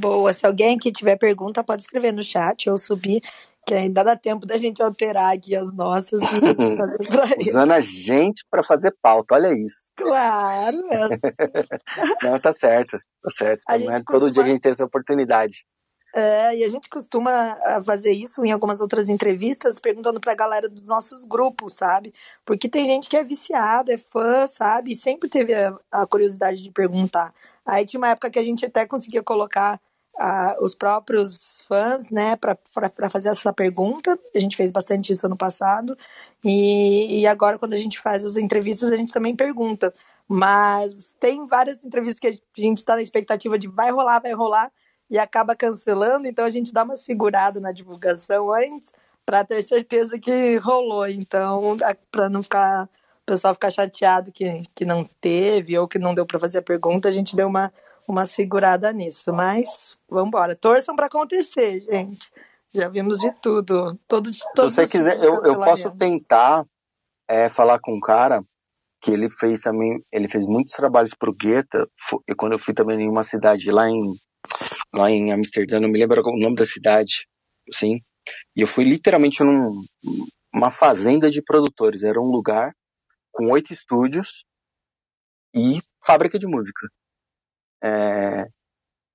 [0.00, 0.32] Boa.
[0.32, 3.20] Se alguém que tiver pergunta, pode escrever no chat ou subir,
[3.64, 6.20] que ainda dá tempo da gente alterar aqui as nossas
[7.46, 9.92] Usando a gente para fazer pauta, olha isso.
[9.94, 10.76] Claro.
[10.90, 11.28] É assim.
[12.24, 13.62] Não, tá certo, tá certo.
[13.68, 15.64] Não é todo dia a gente tem essa oportunidade.
[16.18, 20.35] É, e a gente costuma ah, fazer isso em algumas outras entrevistas, perguntando para a
[20.35, 22.12] galera dos nossos grupos, sabe?
[22.44, 24.90] Porque tem gente que é viciada, é fã, sabe?
[24.92, 27.33] E sempre teve a, a curiosidade de perguntar.
[27.64, 29.81] Aí tinha uma época que a gente até conseguia colocar
[30.16, 32.59] uh, os próprios fãs, né, para
[33.09, 34.18] fazer essa pergunta.
[34.35, 35.96] A gente fez bastante isso ano passado.
[36.44, 39.94] E, e agora, quando a gente faz as entrevistas, a gente também pergunta.
[40.26, 44.72] Mas tem várias entrevistas que a gente está na expectativa de vai rolar, vai rolar
[45.11, 48.92] e acaba cancelando, então a gente dá uma segurada na divulgação antes
[49.25, 51.07] para ter certeza que rolou.
[51.07, 51.77] Então,
[52.11, 56.25] para não ficar o pessoal ficar chateado que, que não teve ou que não deu
[56.25, 57.73] para fazer a pergunta, a gente deu uma,
[58.07, 59.33] uma segurada nisso.
[59.33, 60.57] Mas vamos embora.
[60.57, 62.31] Torçam para acontecer, gente.
[62.73, 63.99] Já vimos de tudo.
[64.07, 66.64] Todo, Se você quiser, eu, eu posso tentar
[67.29, 68.42] é, falar com um cara
[69.01, 71.87] que ele fez também, ele fez muitos trabalhos para o Guetta,
[72.29, 74.14] e quando eu fui também em uma cidade lá em
[74.94, 77.27] lá em Amsterdã, não me lembro o nome da cidade,
[77.72, 78.01] assim.
[78.57, 82.05] E eu fui literalmente numa fazenda de produtores.
[82.05, 82.72] Era um lugar
[83.33, 84.44] com oito estúdios
[85.55, 86.88] e fábrica de música.
[87.83, 88.46] É,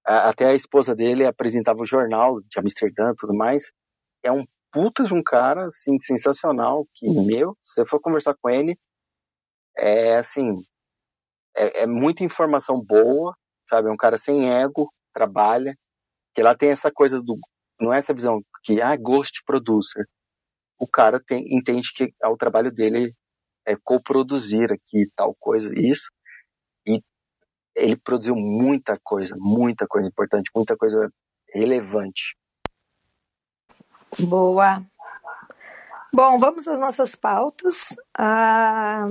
[0.06, 3.72] até a esposa dele apresentava o jornal de Amsterdã e tudo mais.
[4.24, 8.50] É um puta de um cara, assim, sensacional, que, meu, se você for conversar com
[8.50, 8.76] ele,
[9.78, 10.56] é, assim,
[11.56, 13.36] é, é muita informação boa,
[13.68, 13.90] sabe?
[13.90, 15.78] É um cara sem ego, trabalha,
[16.34, 17.38] que lá tem essa coisa do
[17.80, 20.08] não é essa visão que ah ghost producer.
[20.80, 23.14] O cara tem entende que o trabalho dele
[23.66, 26.10] é coproduzir aqui tal coisa isso
[26.86, 27.02] e
[27.76, 31.12] ele produziu muita coisa, muita coisa importante, muita coisa
[31.54, 32.38] relevante.
[34.20, 34.86] Boa.
[36.14, 37.88] Bom, vamos às nossas pautas.
[38.16, 39.08] A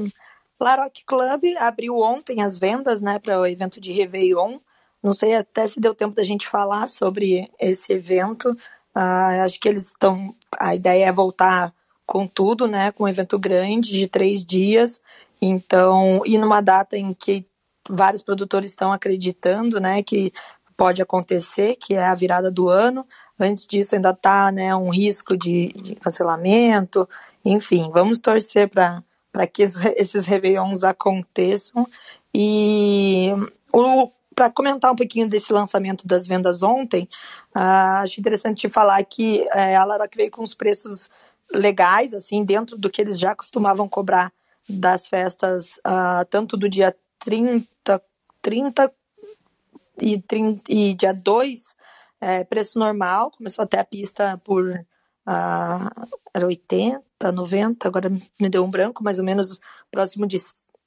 [0.60, 4.60] Laroque Club abriu ontem as vendas né, para o evento de Réveillon.
[5.02, 8.56] Não sei até se deu tempo da gente falar sobre esse evento,
[8.94, 10.34] Uh, acho que eles estão.
[10.58, 11.72] A ideia é voltar
[12.04, 12.92] com tudo, né?
[12.92, 15.00] Com um evento grande de três dias.
[15.40, 17.46] Então, e numa data em que
[17.88, 20.02] vários produtores estão acreditando, né?
[20.02, 20.32] Que
[20.76, 23.06] pode acontecer, que é a virada do ano.
[23.38, 27.08] Antes disso ainda está né, um risco de, de, cancelamento.
[27.44, 29.02] Enfim, vamos torcer para
[29.52, 29.62] que
[29.96, 31.88] esses réveillons aconteçam.
[32.34, 33.30] E
[34.34, 37.08] para comentar um pouquinho desse lançamento das vendas ontem,
[37.54, 41.10] uh, acho interessante falar que uh, a Lara veio com os preços
[41.54, 44.32] legais, assim, dentro do que eles já costumavam cobrar
[44.68, 48.02] das festas, uh, tanto do dia 30,
[48.40, 48.92] 30
[50.00, 51.76] e, 30, e dia 2,
[52.20, 54.86] é, preço normal, começou até a pista por
[55.26, 60.38] uh, era 80, 90, agora me deu um branco, mais ou menos próximo de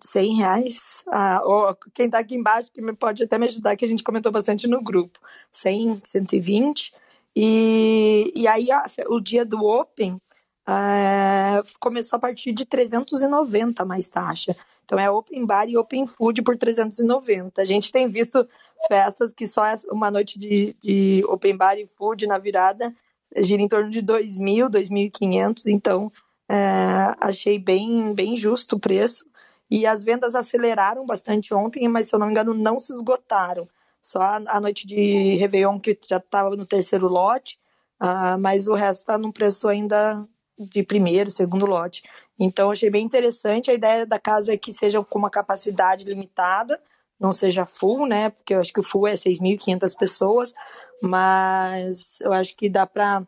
[0.01, 1.03] 100 reais.
[1.07, 4.31] Ah, ou quem está aqui embaixo que pode até me ajudar, que a gente comentou
[4.31, 5.19] bastante no grupo.
[5.51, 6.93] 100, 120.
[7.35, 10.19] E, e aí a, o dia do Open
[10.67, 14.55] é, começou a partir de 390 mais taxa.
[14.83, 17.61] Então é open bar e open food por 390.
[17.61, 18.47] A gente tem visto
[18.87, 22.93] festas que só uma noite de, de open bar e food na virada
[23.37, 25.63] gira em torno de 2.000, 2.500.
[25.67, 26.11] Então
[26.49, 29.25] é, achei bem, bem justo o preço.
[29.69, 33.67] E as vendas aceleraram bastante ontem, mas se eu não me engano não se esgotaram.
[34.01, 37.57] Só a, noite de Réveillon que já estava no terceiro lote,
[37.99, 40.23] uh, mas o resto está num preço ainda
[40.57, 42.03] de primeiro, segundo lote.
[42.39, 43.71] Então, achei bem interessante.
[43.71, 46.81] A ideia da casa é que seja com uma capacidade limitada,
[47.19, 48.29] não seja full, né?
[48.29, 50.53] Porque eu acho que o full é 6.500 pessoas,
[51.01, 53.25] mas eu acho que dá para.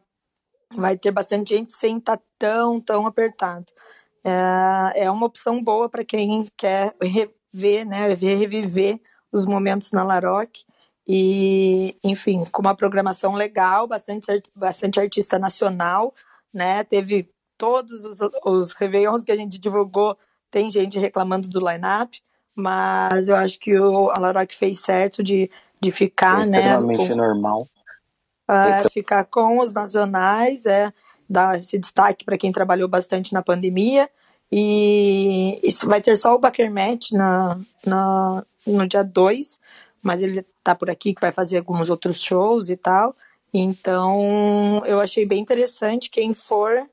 [0.76, 3.66] Vai ter bastante gente sem estar tá tão, tão apertado.
[4.24, 8.08] É, é uma opção boa para quem quer rever, né?
[8.14, 9.00] Reviver
[9.32, 10.66] os momentos na Laroque.
[11.08, 16.14] E, enfim, com uma programação legal, bastante, bastante artista nacional
[16.54, 16.84] né?
[16.84, 20.18] Teve todos os, os Réveillons que a gente divulgou,
[20.50, 22.20] tem gente reclamando do line-up,
[22.56, 25.50] mas eu acho que o Alaroc fez certo de,
[25.80, 26.58] de ficar, é né?
[26.60, 27.68] Extremamente normal.
[28.50, 30.92] É, ficar com os nacionais, é
[31.30, 34.10] dar esse destaque para quem trabalhou bastante na pandemia.
[34.52, 39.60] E isso vai ter só o Bakermat na, na, no dia 2,
[40.02, 43.16] mas ele tá por aqui que vai fazer alguns outros shows e tal.
[43.54, 46.10] Então, eu achei bem interessante.
[46.10, 46.88] Quem for,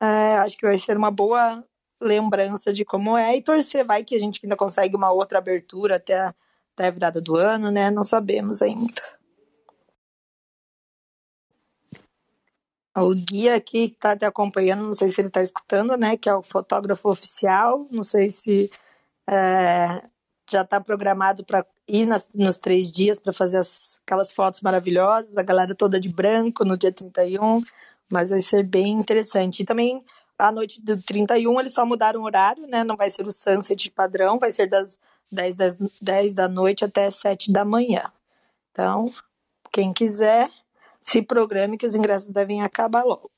[0.00, 1.64] é, acho que vai ser uma boa
[2.00, 3.36] lembrança de como é.
[3.36, 6.32] E torcer, vai que a gente ainda consegue uma outra abertura até
[6.74, 7.90] até a virada do ano, né?
[7.90, 9.00] Não sabemos ainda.
[12.96, 16.16] O guia aqui que está te acompanhando, não sei se ele está escutando, né?
[16.16, 17.86] Que é o fotógrafo oficial.
[17.90, 18.70] Não sei se
[19.28, 20.02] é,
[20.50, 25.36] já está programado para ir nas, nos três dias para fazer as, aquelas fotos maravilhosas,
[25.36, 27.62] a galera toda de branco no dia 31,
[28.10, 29.62] mas vai ser bem interessante.
[29.62, 30.04] E também
[30.38, 32.84] a noite do 31 eles só mudaram o horário, né?
[32.84, 34.98] Não vai ser o sunset padrão, vai ser das
[35.32, 38.12] 10, das 10 da noite até 7 da manhã.
[38.72, 39.12] Então,
[39.72, 40.50] quem quiser,
[41.04, 43.30] se programe que os ingressos devem acabar logo.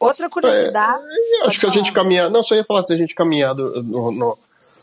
[0.00, 1.04] Outra curiosidade.
[1.42, 2.30] É, acho que a gente caminhar.
[2.30, 4.38] Não, só ia falar se a gente caminhado no, no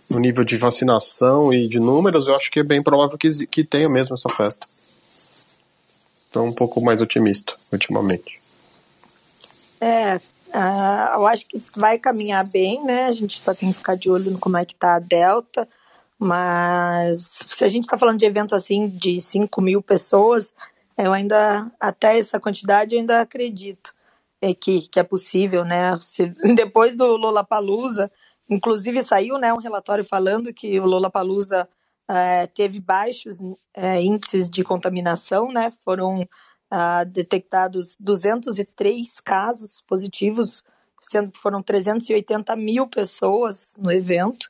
[0.09, 3.63] no nível de vacinação e de números, eu acho que é bem provável que, que
[3.63, 4.65] tenha mesmo essa festa.
[6.25, 8.41] Estou um pouco mais otimista ultimamente.
[9.79, 13.05] É, uh, eu acho que vai caminhar bem, né?
[13.05, 15.67] A gente só tem que ficar de olho no como é que tá a Delta.
[16.17, 20.53] Mas se a gente está falando de evento assim de 5 mil pessoas,
[21.05, 23.93] eu ainda, até essa quantidade, eu ainda acredito
[24.41, 25.99] é que, que é possível, né?
[25.99, 28.09] Se, depois do Lollapalooza,
[28.49, 31.69] Inclusive saiu né, um relatório falando que o Lollapalooza
[32.09, 33.37] é, teve baixos
[33.75, 35.71] é, índices de contaminação, né?
[35.85, 36.27] Foram
[36.71, 40.63] ah, detectados 203 casos positivos,
[40.99, 44.49] sendo que foram 380 mil pessoas no evento.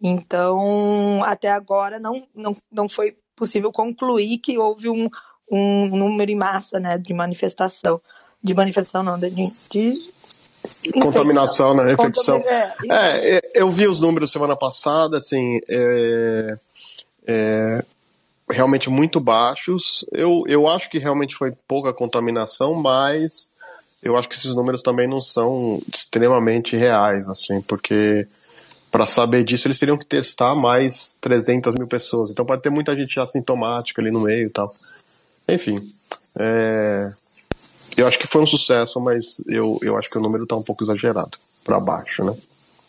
[0.00, 5.10] Então, até agora não, não, não foi possível concluir que houve um,
[5.50, 8.00] um número em massa né, de manifestação.
[8.42, 9.98] De manifestação, não, de, de
[11.00, 11.92] Contaminação, né?
[11.92, 12.38] Infecção.
[12.38, 16.58] É, é, eu vi os números semana passada, assim, é,
[17.26, 17.84] é,
[18.48, 20.04] realmente muito baixos.
[20.12, 23.50] Eu, eu acho que realmente foi pouca contaminação, mas
[24.02, 28.26] eu acho que esses números também não são extremamente reais, assim, porque
[28.90, 32.30] para saber disso eles teriam que testar mais 300 mil pessoas.
[32.30, 34.66] Então pode ter muita gente assintomática ali no meio e tal.
[35.54, 35.92] Enfim,
[36.38, 37.10] é,
[37.96, 40.62] eu acho que foi um sucesso, mas eu, eu acho que o número está um
[40.62, 42.34] pouco exagerado para baixo, né?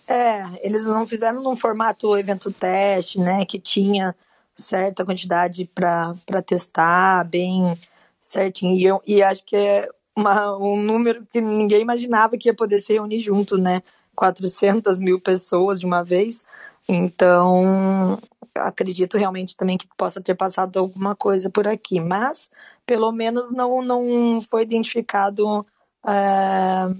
[0.07, 3.45] É, eles não fizeram num formato evento teste, né?
[3.45, 4.15] Que tinha
[4.55, 7.77] certa quantidade para testar, bem
[8.21, 8.77] certinho.
[8.77, 12.79] E, eu, e acho que é uma, um número que ninguém imaginava que ia poder
[12.81, 13.81] se reunir junto, né?
[14.15, 16.45] 400 mil pessoas de uma vez.
[16.87, 18.19] Então,
[18.55, 21.99] acredito realmente também que possa ter passado alguma coisa por aqui.
[21.99, 22.49] Mas,
[22.85, 25.65] pelo menos, não, não foi identificado
[26.05, 26.93] é,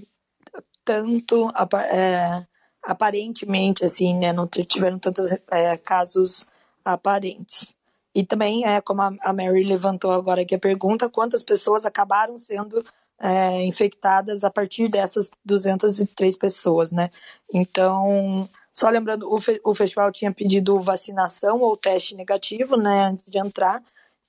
[0.84, 1.50] tanto.
[1.90, 2.46] É,
[2.82, 4.32] aparentemente, assim, né?
[4.32, 6.46] Não tiveram tantos é, casos
[6.84, 7.74] aparentes.
[8.14, 12.84] E também, é, como a Mary levantou agora aqui a pergunta, quantas pessoas acabaram sendo
[13.18, 17.10] é, infectadas a partir dessas 203 pessoas, né?
[17.52, 23.26] Então, só lembrando, o, fe o festival tinha pedido vacinação ou teste negativo, né, antes
[23.26, 23.82] de entrar.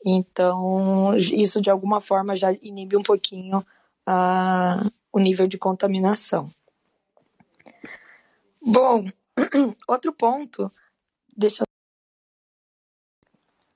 [0.05, 6.49] Então, isso de alguma forma já inibe um pouquinho uh, o nível de contaminação.
[8.61, 9.05] Bom,
[9.87, 10.71] outro ponto,
[11.35, 11.63] deixa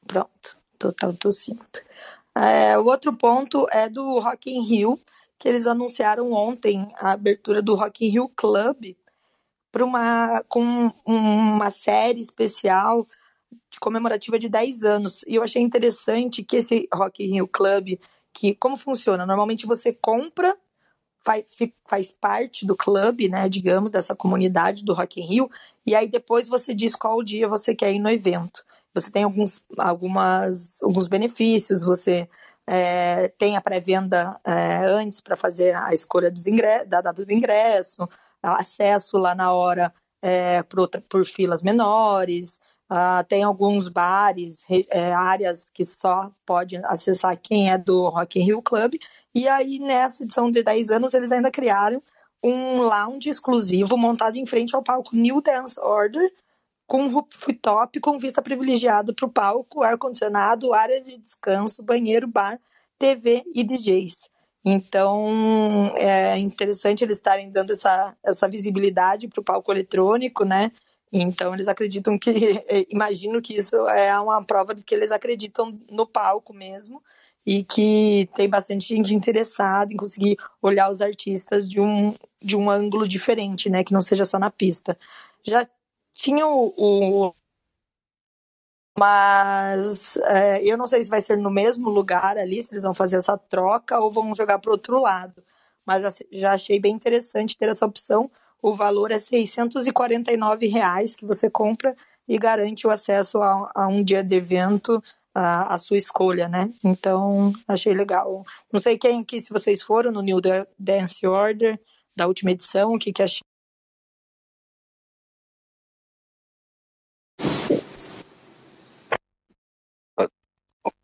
[0.06, 1.66] Pronto, total tossindo.
[2.36, 5.00] É, o outro ponto é do Rock in Rio,
[5.38, 8.96] que eles anunciaram ontem a abertura do Rock in Rio Club
[9.78, 13.06] para uma com uma série especial
[13.70, 15.24] de comemorativa de 10 anos.
[15.28, 18.00] E eu achei interessante que esse Rock in Rio Club,
[18.34, 19.24] que como funciona?
[19.24, 20.58] Normalmente você compra
[21.24, 21.46] faz,
[21.86, 25.52] faz parte do clube, né, digamos, dessa comunidade do Rock in Rio,
[25.86, 28.66] e aí depois você diz qual dia você quer ir no evento.
[28.96, 32.28] Você tem alguns, algumas, alguns benefícios, você
[32.66, 37.32] é, tem a pré-venda é, antes para fazer a escolha dos ingressos, da data do
[37.32, 38.10] ingresso,
[38.42, 45.70] acesso lá na hora é, por, por filas menores, Uh, tem alguns bares, é, áreas
[45.70, 48.96] que só pode acessar quem é do Rock in Rio Club.
[49.36, 52.02] E aí, nessa edição de 10 anos, eles ainda criaram
[52.42, 56.32] um lounge exclusivo montado em frente ao palco New Dance Order,
[56.86, 62.58] com rooftop com vista privilegiada para o palco, ar-condicionado, área de descanso, banheiro, bar,
[62.98, 64.30] TV e DJs.
[64.66, 70.72] Então, é interessante eles estarem dando essa, essa visibilidade para o palco eletrônico, né?
[71.12, 75.80] Então eles acreditam que, eh, imagino que isso é uma prova de que eles acreditam
[75.90, 77.02] no palco mesmo
[77.46, 82.70] e que tem bastante gente interessada em conseguir olhar os artistas de um, de um
[82.70, 84.98] ângulo diferente, né, que não seja só na pista.
[85.46, 85.66] Já
[86.14, 87.34] tinha o, o
[89.00, 92.94] mas é, eu não sei se vai ser no mesmo lugar ali, se eles vão
[92.94, 95.44] fazer essa troca ou vão jogar para outro lado.
[95.86, 98.30] Mas assim, já achei bem interessante ter essa opção,
[98.62, 101.96] o valor é 649 reais que você compra
[102.28, 105.02] e garante o acesso a, a um dia de evento
[105.34, 106.72] a, a, sua escolha, né?
[106.84, 108.44] Então, achei legal.
[108.74, 110.42] Não sei quem que se vocês foram no New
[110.78, 111.80] Dance Order
[112.16, 113.24] da última edição, o que que.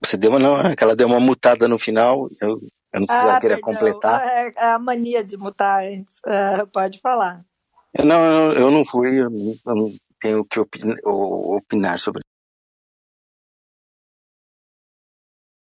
[0.06, 2.60] Você deu uma, não, aquela deu uma mutada no final, eu,
[2.94, 4.28] eu não sei se ah, ela queria completar.
[4.28, 7.46] É, é a mania de mutar antes, uh, pode falar.
[8.04, 9.30] Não, eu não fui, eu
[9.66, 12.22] não tenho o que opinar sobre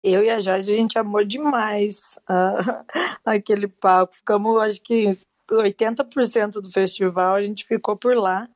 [0.03, 2.85] Eu e a Jorge, a gente amou demais uh,
[3.25, 4.15] aquele palco.
[4.15, 5.17] Ficamos, acho que
[5.51, 8.47] 80% do festival a gente ficou por lá.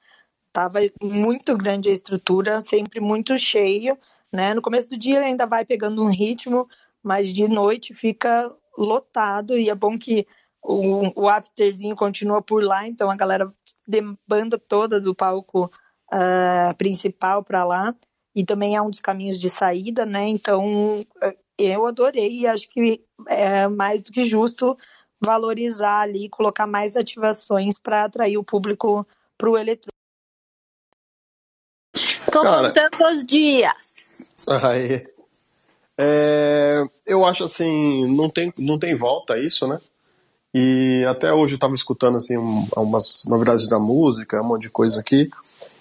[0.53, 3.97] Tava muito grande a estrutura, sempre muito cheio,
[4.34, 4.54] né?
[4.54, 6.67] No começo do dia ainda vai pegando um ritmo,
[7.02, 10.28] mas de noite fica lotado e é bom que
[10.63, 13.54] o, o afterzinho continua por lá, então a galera
[13.88, 15.69] de banda toda do palco
[16.12, 17.96] uh, principal para lá.
[18.36, 20.28] E também é um dos caminhos de saída, né?
[20.28, 21.06] Então
[21.56, 24.76] eu adorei e acho que é mais do que justo
[25.22, 29.93] valorizar ali, colocar mais ativações para atrair o público para o eletrônico.
[32.32, 33.92] Tô contando os dias.
[34.47, 35.06] Aí.
[35.97, 39.80] É, eu acho assim, não tem, não tem volta isso, né?
[40.54, 44.69] E até hoje eu estava escutando assim um, umas novidades da música, um monte de
[44.69, 45.30] coisa aqui,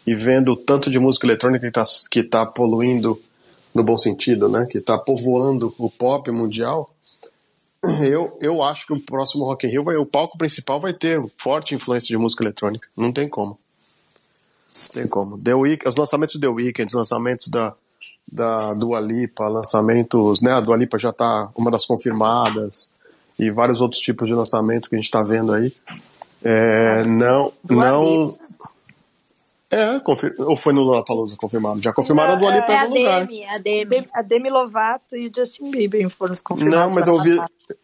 [0.06, 3.20] e vendo o tanto de música eletrônica que está que tá poluindo
[3.74, 4.66] no bom sentido, né?
[4.70, 6.90] Que está povoando o pop mundial.
[8.00, 11.20] Eu, eu acho que o próximo Rock in Rio vai, o palco principal vai ter
[11.36, 12.88] forte influência de música eletrônica.
[12.96, 13.58] Não tem como.
[14.82, 15.36] Não tem como.
[15.42, 17.74] The Week, os lançamentos do The Weeknd, os lançamentos da,
[18.30, 20.52] da Dua Lipa, lançamentos, né?
[20.52, 22.90] A Dua Lipa já está uma das confirmadas
[23.38, 25.72] e vários outros tipos de lançamento que a gente está vendo aí.
[26.44, 28.36] É, não, não.
[29.70, 30.34] É, confir...
[30.38, 31.80] ou foi no Lollapalooza confirmado?
[31.80, 33.26] Já confirmaram não, a Dua Lipa é, em algum lugar.
[33.26, 36.78] Demi, a Demi, a Demi Lovato e o Justin Bieber foram os confirmados.
[36.78, 37.40] Não, mas eu ouvi,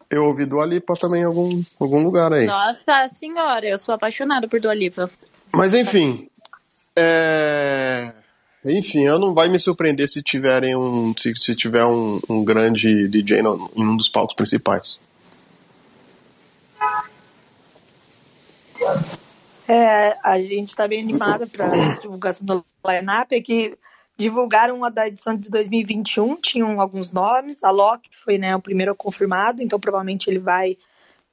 [0.09, 2.45] eu ouvi Dua Lipa também em algum, algum lugar aí.
[2.45, 5.09] Nossa senhora, eu sou apaixonado por Dua Lipa.
[5.51, 6.29] Mas enfim,
[6.95, 8.13] é...
[8.65, 11.13] enfim, eu não vai me surpreender se tiverem um.
[11.17, 14.99] se, se tiver um, um grande DJ no, em um dos palcos principais.
[19.67, 23.33] É, a gente está bem animada para divulgação do line-up.
[23.33, 23.77] É que
[24.17, 27.63] divulgaram uma da edição de 2021, tinham alguns nomes.
[27.63, 30.77] A Loki foi né, o primeiro confirmado, então provavelmente ele vai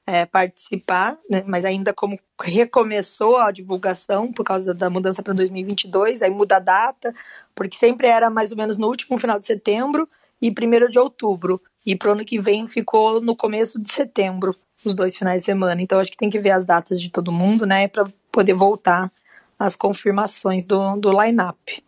[0.07, 6.23] é, participar, né, mas ainda como recomeçou a divulgação por causa da mudança para 2022,
[6.23, 7.13] aí muda a data,
[7.55, 10.09] porque sempre era mais ou menos no último final de setembro
[10.41, 11.61] e primeiro de outubro.
[11.85, 14.55] E para o ano que vem ficou no começo de setembro,
[14.85, 15.83] os dois finais de semana.
[15.83, 19.11] Então acho que tem que ver as datas de todo mundo, né, para poder voltar
[19.59, 21.83] as confirmações do, do line-up.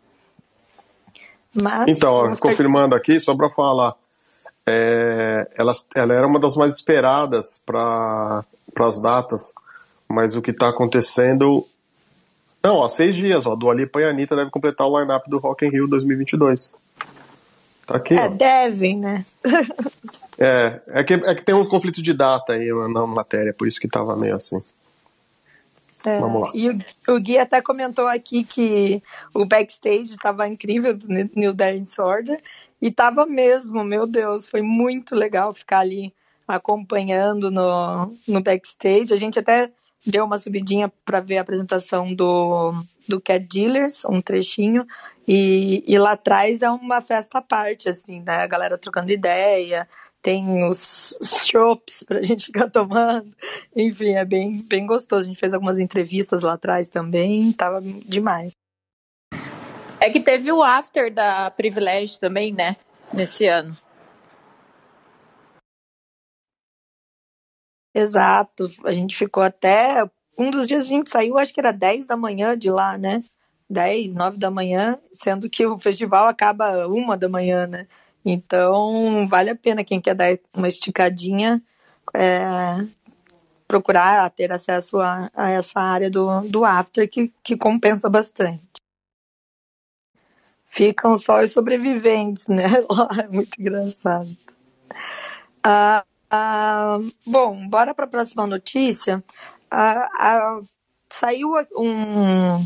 [1.53, 3.95] Mas, então, ó, confirmando aqui, só para falar,
[4.69, 8.43] é, ela, ela era uma das mais esperadas para
[8.79, 9.53] as datas,
[10.07, 11.65] mas o que está acontecendo.
[12.63, 15.39] Não, há seis dias, ó, do Alipa e a Anitta deve completar o line-up do
[15.39, 16.75] Rock in Rio 2022.
[17.85, 18.13] Tá aqui.
[18.13, 18.27] É, ó.
[18.27, 19.25] devem, né?
[20.37, 23.79] é, é que, é que tem um conflito de data aí na matéria, por isso
[23.79, 24.61] que tava meio assim.
[26.05, 26.47] É, Vamos lá.
[26.53, 29.01] E o, o, Gui até comentou aqui que
[29.33, 32.41] o backstage estava incrível do New Dance Order
[32.81, 36.13] e tava mesmo, meu Deus, foi muito legal ficar ali
[36.47, 39.13] acompanhando no, no backstage.
[39.13, 39.71] A gente até
[40.05, 42.73] deu uma subidinha para ver a apresentação do,
[43.07, 44.85] do Cat Dealers, um trechinho,
[45.27, 48.37] e, e lá atrás é uma festa à parte, assim, né?
[48.37, 49.87] A galera trocando ideia,
[50.21, 53.31] tem os, chopps pra gente ficar tomando.
[53.75, 55.23] Enfim, é bem, bem gostoso.
[55.23, 58.53] A gente fez algumas entrevistas lá atrás também, tava demais.
[59.99, 62.77] É que teve o after da Privilege também, né?
[63.13, 63.77] Nesse ano.
[67.93, 68.71] Exato.
[68.85, 70.03] A gente ficou até.
[70.37, 73.21] Um dos dias a gente saiu, acho que era 10 da manhã de lá, né?
[73.69, 77.87] 10, 9 da manhã, sendo que o festival acaba uma da manhã, né?
[78.23, 81.61] Então, vale a pena quem quer dar uma esticadinha,
[82.13, 82.85] é,
[83.67, 88.68] procurar ter acesso a, a, essa área do, do after que, que compensa bastante.
[90.69, 92.65] Ficam só os sobreviventes, né?
[93.19, 94.29] É muito engraçado.
[95.63, 99.23] Ah, ah, bom, bora para a próxima notícia.
[99.69, 100.61] Ah, ah
[101.11, 102.63] saiu um,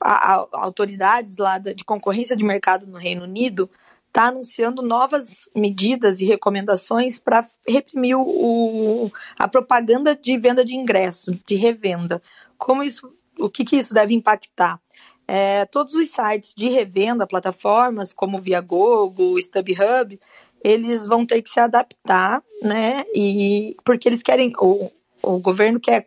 [0.00, 3.70] a, a, autoridades lá de concorrência de mercado no Reino Unido
[4.08, 11.38] está anunciando novas medidas e recomendações para reprimir o, a propaganda de venda de ingresso,
[11.46, 12.22] de revenda.
[12.56, 14.80] Como isso, o que, que isso deve impactar?
[15.28, 20.18] É, todos os sites de revenda, plataformas como Viagogo, StubHub,
[20.62, 23.04] eles vão ter que se adaptar, né?
[23.14, 24.90] E porque eles querem, o,
[25.22, 26.06] o governo quer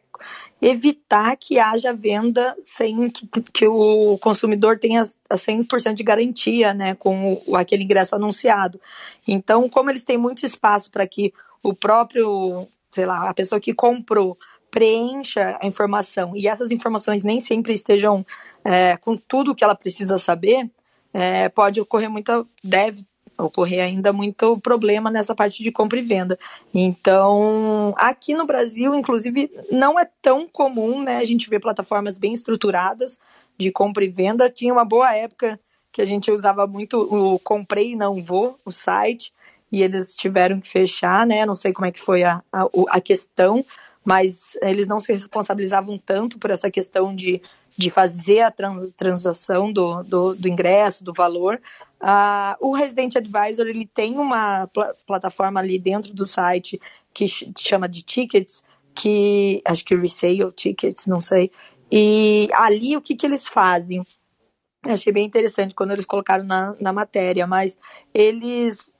[0.61, 6.95] evitar que haja venda sem que, que o consumidor tenha a 100% de garantia né,
[6.95, 8.79] com o, aquele ingresso anunciado.
[9.27, 13.73] Então, como eles têm muito espaço para que o próprio, sei lá, a pessoa que
[13.73, 14.37] comprou
[14.69, 18.25] preencha a informação e essas informações nem sempre estejam
[18.63, 20.69] é, com tudo o que ela precisa saber,
[21.13, 23.05] é, pode ocorrer muita, deve
[23.37, 26.37] ocorrer ainda muito problema nessa parte de compra e venda.
[26.73, 31.17] Então, aqui no Brasil, inclusive, não é tão comum, né?
[31.17, 33.17] A gente vê plataformas bem estruturadas
[33.57, 34.49] de compra e venda.
[34.49, 35.59] Tinha uma boa época
[35.91, 39.33] que a gente usava muito o comprei e não vou, o site,
[39.71, 41.45] e eles tiveram que fechar, né?
[41.45, 43.63] Não sei como é que foi a, a, a questão,
[44.09, 47.43] mas eles não se responsabilizavam tanto por essa questão de,
[47.77, 51.61] de fazer a trans, transação do, do, do ingresso, do valor,
[52.01, 56.79] Uh, o Resident Advisor ele tem uma pl plataforma ali dentro do site
[57.13, 57.25] que
[57.57, 58.63] chama de tickets,
[58.95, 61.51] que acho que resale tickets, não sei.
[61.91, 64.01] E ali o que, que eles fazem?
[64.83, 67.77] Achei bem interessante quando eles colocaram na, na matéria, mas
[68.13, 68.95] eles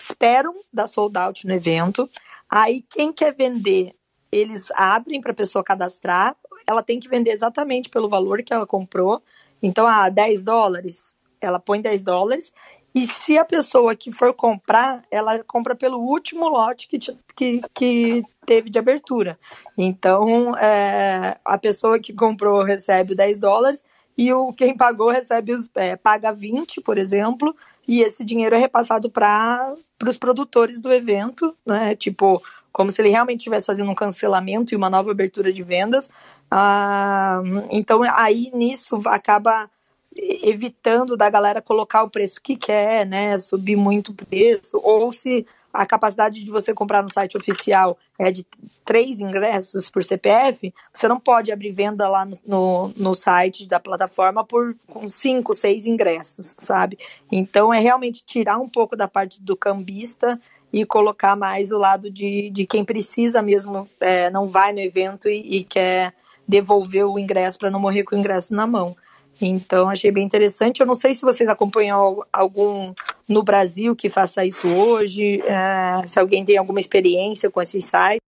[0.00, 2.08] esperam dar sold out no evento.
[2.48, 3.94] Aí quem quer vender,
[4.32, 6.34] eles abrem para a pessoa cadastrar.
[6.66, 9.22] Ela tem que vender exatamente pelo valor que ela comprou.
[9.62, 12.52] Então, a ah, 10 dólares, ela põe 10 dólares,
[12.94, 16.98] e se a pessoa que for comprar, ela compra pelo último lote que,
[17.34, 19.38] que, que teve de abertura.
[19.78, 23.82] Então, é, a pessoa que comprou recebe 10 dólares
[24.16, 27.56] e o quem pagou recebe os, é, paga 20, por exemplo,
[27.88, 29.74] e esse dinheiro é repassado para
[30.06, 31.96] os produtores do evento, né?
[31.96, 32.42] Tipo,
[32.72, 36.10] como se ele realmente estivesse fazendo um cancelamento e uma nova abertura de vendas.
[36.50, 39.70] Ah, então, aí nisso acaba
[40.14, 43.38] evitando da galera colocar o preço que quer, né?
[43.38, 48.30] Subir muito o preço, ou se a capacidade de você comprar no site oficial é
[48.30, 48.46] de
[48.84, 53.80] três ingressos por CPF, você não pode abrir venda lá no, no, no site da
[53.80, 56.98] plataforma por com cinco, seis ingressos, sabe?
[57.30, 60.38] Então é realmente tirar um pouco da parte do cambista
[60.72, 65.28] e colocar mais o lado de, de quem precisa mesmo, é, não vai no evento
[65.28, 66.14] e, e quer
[66.48, 68.96] devolver o ingresso para não morrer com o ingresso na mão.
[69.40, 70.80] Então, achei bem interessante.
[70.80, 72.94] Eu não sei se vocês acompanham algum
[73.28, 78.20] no Brasil que faça isso hoje, é, se alguém tem alguma experiência com esse site.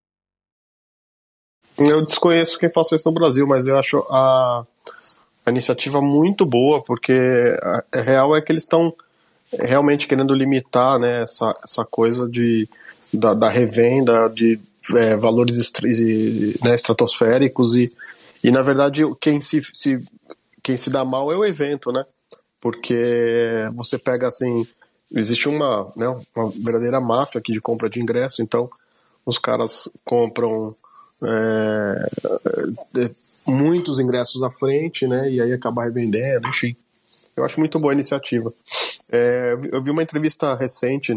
[1.78, 4.64] Eu desconheço quem faça isso no Brasil, mas eu acho a,
[5.45, 8.95] a iniciativa muito boa, porque a, a real é que eles estão
[9.61, 12.68] realmente querendo limitar né, essa, essa coisa de,
[13.12, 14.59] da, da revenda de
[14.96, 15.57] é, valores
[16.62, 17.90] né, estratosféricos e,
[18.42, 19.98] e, na verdade, quem se, se,
[20.62, 22.05] quem se dá mal é o evento, né?
[22.61, 24.66] Porque você pega assim,
[25.14, 28.70] existe uma, né, uma verdadeira máfia aqui de compra de ingresso, então
[29.24, 30.74] os caras compram
[31.22, 32.09] é,
[32.98, 33.11] é
[33.46, 35.30] muitos ingressos à frente, né?
[35.30, 36.76] E aí acaba revendendo, enfim.
[37.36, 38.52] Eu acho muito boa a iniciativa.
[39.12, 41.16] É, eu vi uma entrevista recente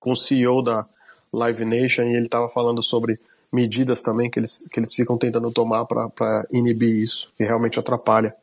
[0.00, 0.86] com o CEO da
[1.32, 3.16] Live Nation e ele estava falando sobre
[3.52, 8.34] medidas também que eles, que eles ficam tentando tomar para inibir isso, que realmente atrapalha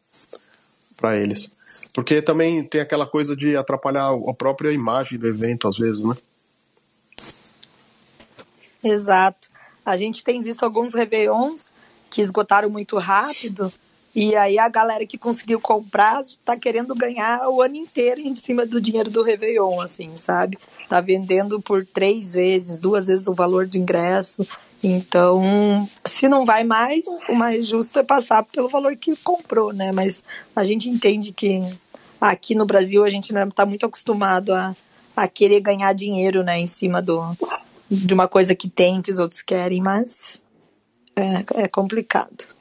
[0.95, 1.49] para eles.
[1.93, 6.15] Porque também tem aquela coisa de atrapalhar a própria imagem do evento, às vezes, né?
[8.83, 9.49] Exato.
[9.85, 11.71] A gente tem visto alguns Réveillons
[12.09, 13.71] que esgotaram muito rápido
[14.15, 18.65] e aí a galera que conseguiu comprar tá querendo ganhar o ano inteiro em cima
[18.65, 20.57] do dinheiro do Réveillon, assim, sabe?
[20.87, 24.47] Tá vendendo por três vezes, duas vezes o valor do ingresso.
[24.83, 29.91] Então, se não vai mais, o mais justo é passar pelo valor que comprou, né?
[29.91, 30.23] Mas
[30.55, 31.61] a gente entende que
[32.19, 34.75] aqui no Brasil a gente está muito acostumado a,
[35.15, 36.57] a querer ganhar dinheiro, né?
[36.57, 37.21] Em cima do,
[37.91, 40.41] de uma coisa que tem, que os outros querem, mas
[41.15, 42.58] é, é complicado.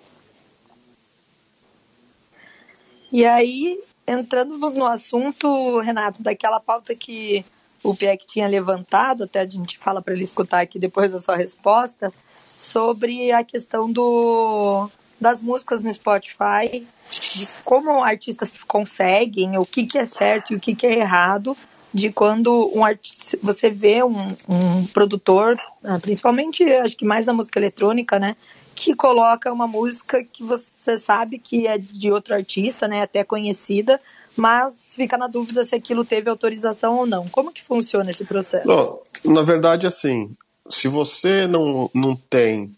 [3.11, 7.45] E aí, entrando no assunto, Renato, daquela pauta que
[7.83, 11.37] o Pieck tinha levantado, até a gente fala para ele escutar aqui depois da sua
[11.37, 12.13] resposta,
[12.57, 14.91] sobre a questão do,
[15.21, 20.61] das músicas no Spotify, de como artistas conseguem, o que, que é certo e o
[20.61, 21.57] que, que é errado,
[21.93, 27.33] de quando um artista, você vê um, um produtor, ah, principalmente acho que mais na
[27.33, 28.37] música eletrônica, né,
[28.79, 33.99] que coloca uma música que você sabe que é de outro artista, né, até conhecida,
[34.37, 37.27] mas fica na dúvida se aquilo teve autorização ou não.
[37.29, 39.01] Como que funciona esse processo?
[39.25, 40.31] Na verdade, assim,
[40.71, 42.73] se você não, não tem.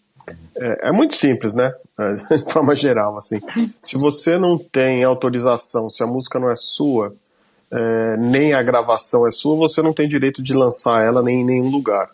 [0.55, 1.71] É, é muito simples, né?
[1.99, 3.39] É, de forma geral, assim.
[3.81, 7.15] Se você não tem autorização, se a música não é sua,
[7.69, 11.45] é, nem a gravação é sua, você não tem direito de lançar ela nem em
[11.45, 12.09] nenhum lugar,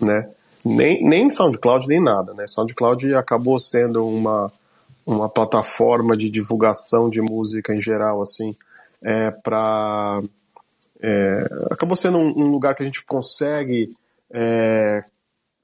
[0.00, 0.28] né?
[0.66, 2.44] Nem, nem SoundCloud, nem nada, né?
[2.46, 4.52] SoundCloud acabou sendo uma,
[5.06, 8.54] uma plataforma de divulgação de música em geral, assim,
[9.00, 10.20] é, para
[11.00, 13.94] é, acabou sendo um, um, lugar que a gente consegue
[14.32, 15.04] é,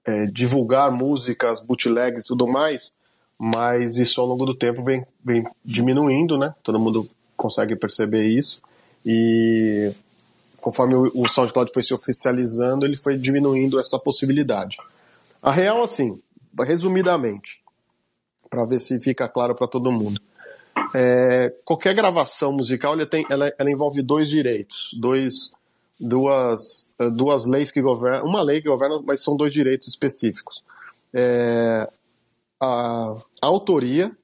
[0.04, 2.92] é, divulgar músicas, bootlegs e tudo mais,
[3.36, 6.54] mas isso ao longo do tempo vem, vem diminuindo, né?
[6.62, 8.62] Todo mundo consegue perceber isso
[9.04, 9.90] e
[10.60, 14.78] conforme o, o SoundCloud foi se oficializando, ele foi diminuindo essa possibilidade.
[15.42, 16.22] A real, assim,
[16.60, 17.60] resumidamente,
[18.48, 20.20] para ver se fica claro para todo mundo.
[20.94, 25.52] É, qualquer gravação musical ela, tem, ela, ela, envolve dois direitos, dois,
[25.98, 30.62] duas, duas leis que governam, uma lei que governa, mas são dois direitos específicos.
[31.12, 31.88] É,
[32.60, 34.16] a, a, autoria,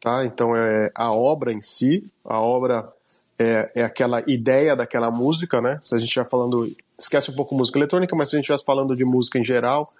[0.00, 0.24] tá?
[0.24, 2.90] Então é a obra em si, a obra
[3.38, 5.78] é, é aquela ideia daquela música, né?
[5.82, 8.64] Se a gente estiver falando, esquece um pouco música eletrônica, mas se a gente estiver
[8.64, 9.92] falando de música em geral,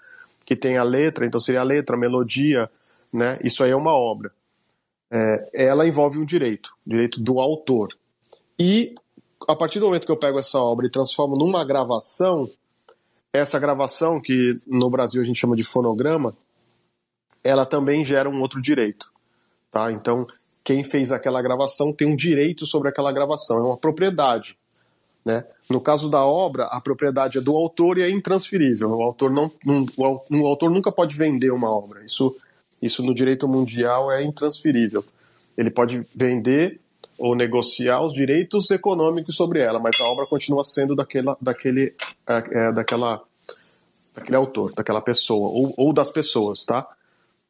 [0.50, 2.68] que tem a letra, então seria a letra, a melodia,
[3.14, 3.38] né?
[3.40, 4.32] Isso aí é uma obra.
[5.08, 7.96] É, ela envolve um direito, direito do autor.
[8.58, 8.92] E
[9.46, 12.50] a partir do momento que eu pego essa obra e transformo numa gravação,
[13.32, 16.36] essa gravação, que no Brasil a gente chama de fonograma,
[17.44, 19.08] ela também gera um outro direito.
[19.70, 19.92] Tá?
[19.92, 20.26] Então,
[20.64, 24.58] quem fez aquela gravação tem um direito sobre aquela gravação, é uma propriedade.
[25.24, 25.44] Né?
[25.68, 28.90] No caso da obra, a propriedade é do autor e é intransferível.
[28.90, 32.04] O autor, não, não, o autor nunca pode vender uma obra.
[32.04, 32.34] Isso,
[32.80, 35.04] isso no direito mundial é intransferível.
[35.56, 36.80] Ele pode vender
[37.18, 41.94] ou negociar os direitos econômicos sobre ela, mas a obra continua sendo daquela, daquele,
[42.26, 43.22] é, é, daquela,
[44.14, 46.88] daquele autor, daquela pessoa, ou, ou das pessoas, tá?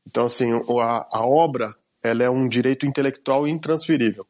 [0.05, 4.27] Então, assim, a, a obra ela é um direito intelectual intransferível.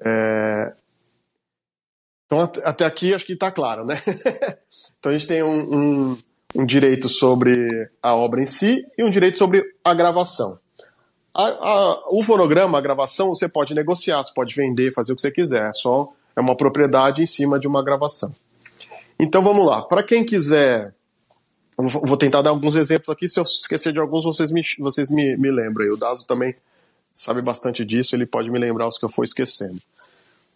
[0.00, 0.72] É,
[2.28, 3.98] Então, até aqui acho que está claro, né?
[5.00, 6.18] então, a gente tem um, um,
[6.56, 10.58] um, direito sobre a obra em si e um direito sobre a gravação.
[11.34, 15.22] A, a, o fonograma, a gravação, você pode negociar, você pode vender, fazer o que
[15.22, 15.70] você quiser.
[15.70, 18.30] É só é uma propriedade em cima de uma gravação.
[19.18, 19.80] Então, vamos lá.
[19.80, 20.94] Para quem quiser
[21.78, 23.28] vou tentar dar alguns exemplos aqui.
[23.28, 25.86] Se eu esquecer de alguns, vocês me, vocês me, me lembram.
[25.86, 26.54] E o Dazo também
[27.12, 29.80] sabe bastante disso, ele pode me lembrar os que eu for esquecendo.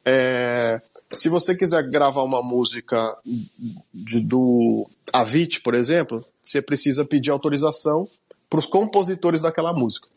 [0.05, 0.81] É,
[1.13, 3.17] se você quiser gravar uma música
[3.93, 8.09] de, do Avit, por exemplo, você precisa pedir autorização
[8.51, 10.09] para os compositores daquela música,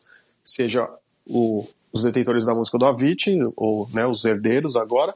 [0.44, 0.90] seja
[1.26, 5.14] o, os detentores da música do Avit, ou né, os herdeiros agora,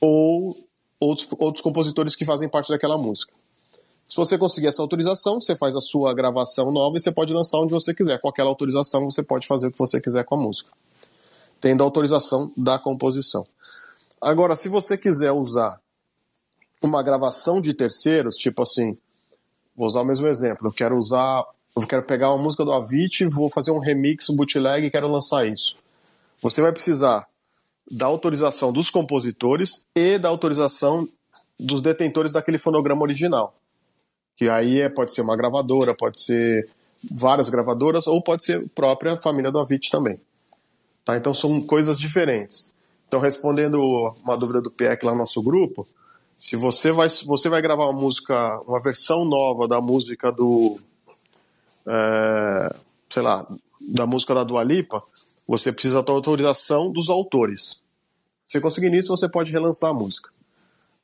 [0.00, 0.56] ou
[1.00, 3.32] outros, outros compositores que fazem parte daquela música.
[4.06, 7.58] Se você conseguir essa autorização, você faz a sua gravação nova e você pode lançar
[7.58, 8.20] onde você quiser.
[8.20, 10.70] Com aquela autorização, você pode fazer o que você quiser com a música,
[11.60, 13.44] tendo a autorização da composição.
[14.20, 15.80] Agora, se você quiser usar
[16.82, 18.96] uma gravação de terceiros, tipo assim,
[19.74, 21.44] vou usar o mesmo exemplo, eu quero usar,
[21.76, 25.10] eu quero pegar uma música do Avicii, vou fazer um remix, um bootleg e quero
[25.10, 25.76] lançar isso.
[26.42, 27.26] Você vai precisar
[27.90, 31.08] da autorização dos compositores e da autorização
[31.58, 33.54] dos detentores daquele fonograma original
[34.36, 36.68] que aí é, pode ser uma gravadora, pode ser
[37.10, 40.20] várias gravadoras, ou pode ser a própria família do Avit também.
[41.04, 41.16] Tá?
[41.16, 42.72] Então são coisas diferentes.
[43.08, 43.80] Então, respondendo
[44.22, 45.86] uma dúvida do PEC lá no nosso grupo,
[46.38, 50.76] se você vai, você vai gravar uma música, uma versão nova da música do.
[51.86, 52.74] É,
[53.08, 53.46] sei lá,
[53.80, 55.02] da música da Dua Lipa,
[55.46, 57.84] você precisa da autorização dos autores.
[58.46, 60.30] Se conseguir nisso, você pode relançar a música.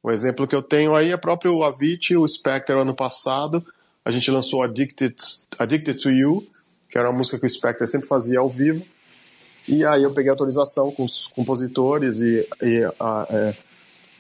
[0.02, 3.64] O exemplo que eu tenho aí é próprio o Avicii, o Spectre ano passado.
[4.04, 5.14] A gente lançou Addicted,
[5.58, 6.44] Addicted to You,
[6.90, 8.84] que era uma música que o Spectre sempre fazia ao vivo.
[9.68, 13.54] E aí eu peguei autorização com os compositores e, e, a, é,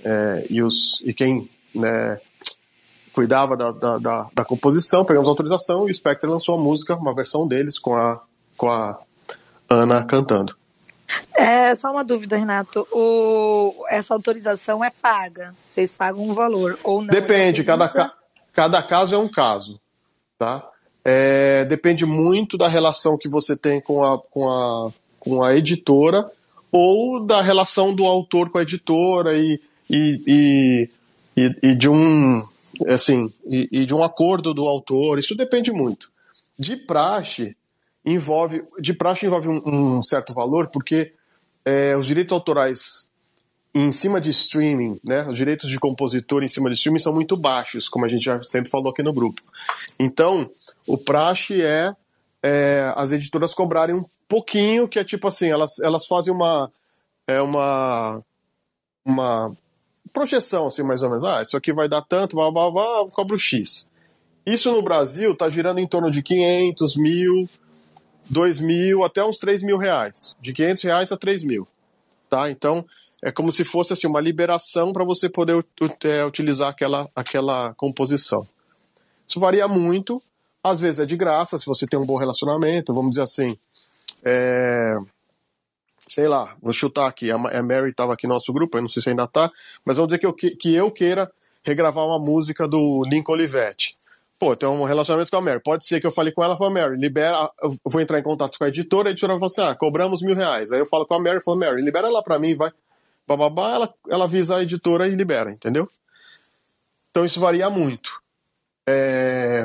[0.04, 2.20] é, e, os, e quem né,
[3.12, 7.14] cuidava da, da, da, da, composição, pegamos autorização e o Spectre lançou a música, uma
[7.14, 8.20] versão deles com a,
[8.56, 8.98] com a
[9.68, 10.56] Ana cantando.
[11.36, 12.86] É só uma dúvida, Renato.
[12.90, 15.54] O, essa autorização é paga?
[15.68, 17.08] Vocês pagam um valor ou não?
[17.08, 18.12] Depende, cada,
[18.52, 19.80] cada caso é um caso,
[20.38, 20.68] tá?
[21.04, 24.90] É, depende muito da relação que você tem com a, com a,
[25.22, 26.28] com a editora
[26.70, 30.88] ou da relação do autor com a editora e, e,
[31.36, 32.42] e, e de um
[32.88, 35.18] assim e, e, de um acordo do autor.
[35.18, 36.10] Isso depende muito.
[36.58, 37.56] De praxe
[38.04, 41.12] envolve de praxe envolve um, um certo valor porque
[41.64, 43.08] é, os direitos autorais
[43.74, 47.38] em cima de streaming, né, os direitos de compositor em cima de streaming são muito
[47.38, 49.40] baixos, como a gente já sempre falou aqui no grupo.
[49.98, 50.50] Então,
[50.86, 51.90] o praxe é,
[52.42, 56.72] é as editoras cobrarem um pouquinho, que é tipo assim, elas, elas fazem uma,
[57.26, 58.24] é uma,
[59.04, 59.54] uma
[60.10, 61.22] projeção, assim, mais ou menos.
[61.22, 63.86] Ah, isso aqui vai dar tanto, blá, blá, blá, cobro X.
[64.46, 67.46] Isso no Brasil está girando em torno de 500, mil,
[68.30, 70.34] 2 mil até uns 3 mil reais.
[70.40, 71.68] De 500 reais a 3 mil.
[72.30, 72.50] Tá?
[72.50, 72.86] Então,
[73.22, 75.62] é como se fosse assim, uma liberação para você poder
[76.04, 78.48] é, utilizar aquela, aquela composição.
[79.28, 80.22] Isso varia muito.
[80.64, 83.58] Às vezes é de graça, se você tem um bom relacionamento, vamos dizer assim.
[84.24, 84.96] É,
[86.06, 87.30] sei lá, vou chutar aqui.
[87.30, 89.50] A Mary estava aqui no nosso grupo, eu não sei se ainda está,
[89.84, 91.30] mas vamos dizer que eu, que eu queira
[91.62, 93.96] regravar uma música do Lincoln Olivetti
[94.42, 95.60] pô, tem um relacionamento com a Mary.
[95.62, 97.48] Pode ser que eu fale com ela e fale, Mary, libera.
[97.62, 100.20] Eu vou entrar em contato com a editora, a editora vai falar assim: ah, cobramos
[100.20, 100.72] mil reais.
[100.72, 102.72] Aí eu falo com a Mary e falo, Mary, libera lá pra mim, vai.
[103.24, 105.88] Bababá, ela, ela avisa a editora e libera, entendeu?
[107.08, 108.20] Então isso varia muito.
[108.84, 109.64] É...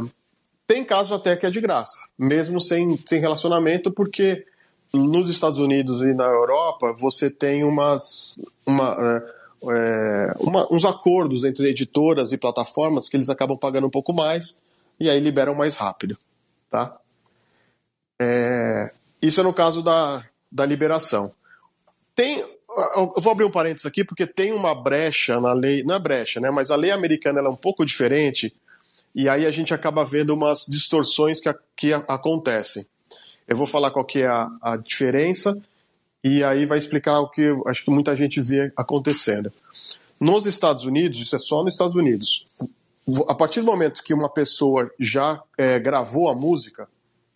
[0.67, 4.45] Tem casos até que é de graça, mesmo sem, sem relacionamento, porque
[4.93, 8.37] nos Estados Unidos e na Europa você tem umas.
[8.65, 9.37] Uma, é,
[9.71, 14.57] é, uma, uns acordos entre editoras e plataformas que eles acabam pagando um pouco mais
[14.99, 16.17] e aí liberam mais rápido,
[16.69, 16.97] tá?
[18.19, 18.91] É,
[19.21, 21.31] isso é no caso da, da liberação.
[22.13, 22.39] Tem,
[22.95, 26.39] eu vou abrir um parênteses aqui porque tem uma brecha na lei, não é brecha,
[26.39, 26.51] né?
[26.51, 28.53] Mas a lei americana é um pouco diferente
[29.13, 32.85] e aí a gente acaba vendo umas distorções que, que acontecem.
[33.47, 35.57] Eu vou falar qual que é a, a diferença
[36.23, 39.51] e aí vai explicar o que acho que muita gente vê acontecendo.
[40.19, 42.45] Nos Estados Unidos, isso é só nos Estados Unidos,
[43.27, 46.87] a partir do momento que uma pessoa já é, gravou a música,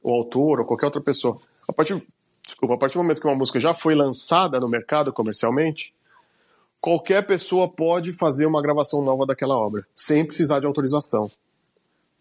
[0.04, 2.04] o autor ou qualquer outra pessoa, a partir,
[2.44, 5.94] desculpa, a partir do momento que uma música já foi lançada no mercado comercialmente,
[6.82, 11.30] qualquer pessoa pode fazer uma gravação nova daquela obra, sem precisar de autorização.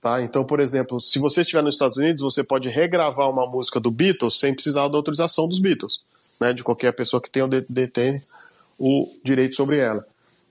[0.00, 0.22] Tá?
[0.22, 3.90] Então, por exemplo, se você estiver nos Estados Unidos, você pode regravar uma música do
[3.90, 6.00] Beatles sem precisar da autorização dos Beatles,
[6.40, 8.22] né, de qualquer pessoa que tenha detém
[8.78, 10.06] o direito sobre ela.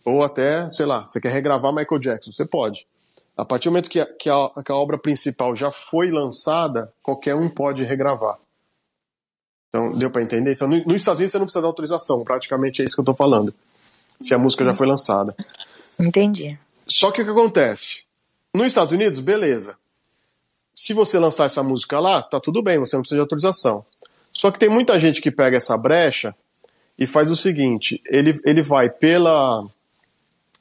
[0.05, 2.85] Ou até, sei lá, você quer regravar Michael Jackson, você pode.
[3.35, 6.93] A partir do momento que a, que a, que a obra principal já foi lançada,
[7.01, 8.37] qualquer um pode regravar.
[9.69, 10.51] Então, deu para entender?
[10.51, 13.15] Então, nos Estados Unidos você não precisa de autorização, praticamente é isso que eu estou
[13.15, 13.51] falando.
[14.19, 15.35] Se a música já foi lançada.
[15.99, 16.57] Entendi.
[16.85, 18.08] Só que o que acontece?
[18.53, 19.77] Nos Estados Unidos, beleza.
[20.73, 23.85] Se você lançar essa música lá, tá tudo bem, você não precisa de autorização.
[24.33, 26.35] Só que tem muita gente que pega essa brecha
[26.97, 29.63] e faz o seguinte: ele, ele vai pela.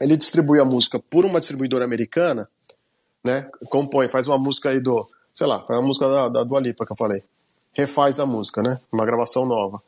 [0.01, 2.49] Ele distribui a música por uma distribuidora americana,
[3.24, 3.49] né?
[3.70, 5.09] Compõe, faz uma música aí do.
[5.32, 7.22] Sei lá, faz uma música da, da Dua Lipa que eu falei.
[7.72, 8.78] Refaz a música, né?
[8.93, 9.82] Uma gravação nova.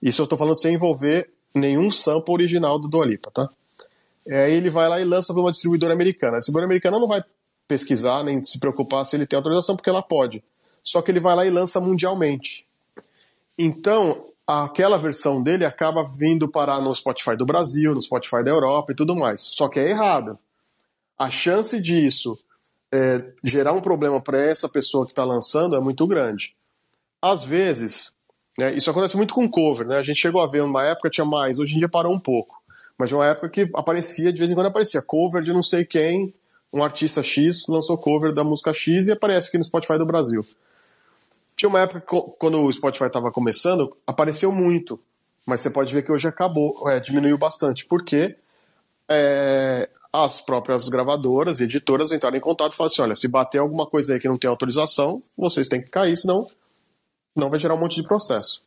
[0.00, 3.50] Isso eu estou falando sem envolver nenhum sample original do Dua Lipa, tá?
[4.28, 6.36] Aí ele vai lá e lança para uma distribuidora americana.
[6.36, 7.22] A distribuidora americana não vai
[7.66, 10.42] pesquisar nem se preocupar se ele tem autorização, porque ela pode.
[10.82, 12.66] Só que ele vai lá e lança mundialmente.
[13.58, 18.92] Então, aquela versão dele acaba vindo parar no Spotify do Brasil, no Spotify da Europa
[18.92, 19.42] e tudo mais.
[19.42, 20.38] Só que é errado.
[21.18, 22.38] A chance disso
[22.92, 26.54] é, gerar um problema para essa pessoa que está lançando é muito grande.
[27.20, 28.12] Às vezes,
[28.56, 29.98] né, isso acontece muito com cover, né?
[29.98, 32.57] A gente chegou a ver uma época tinha mais, hoje em dia parou um pouco.
[32.98, 36.34] Mas uma época que aparecia, de vez em quando aparecia cover de não sei quem,
[36.72, 40.44] um artista X lançou cover da música X e aparece aqui no Spotify do Brasil.
[41.56, 42.00] Tinha uma época,
[42.38, 45.00] quando o Spotify estava começando, apareceu muito.
[45.46, 47.86] Mas você pode ver que hoje acabou, é, diminuiu bastante.
[47.86, 48.36] Porque
[49.08, 53.58] é, as próprias gravadoras e editoras entraram em contato e falaram assim: olha, se bater
[53.58, 56.46] alguma coisa aí que não tem autorização, vocês têm que cair, senão
[57.34, 58.62] não vai gerar um monte de processo.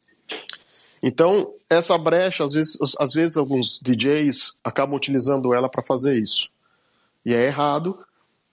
[1.04, 6.50] Então, essa brecha, às vezes, às vezes alguns DJs acabam utilizando ela para fazer isso.
[7.26, 7.98] E é errado.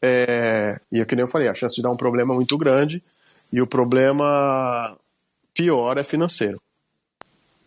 [0.00, 2.56] É, e é que nem eu falei, a chance de dar um problema é muito
[2.56, 3.02] grande.
[3.52, 4.96] E o problema
[5.52, 6.60] pior é financeiro.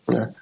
[0.08, 0.34] Né?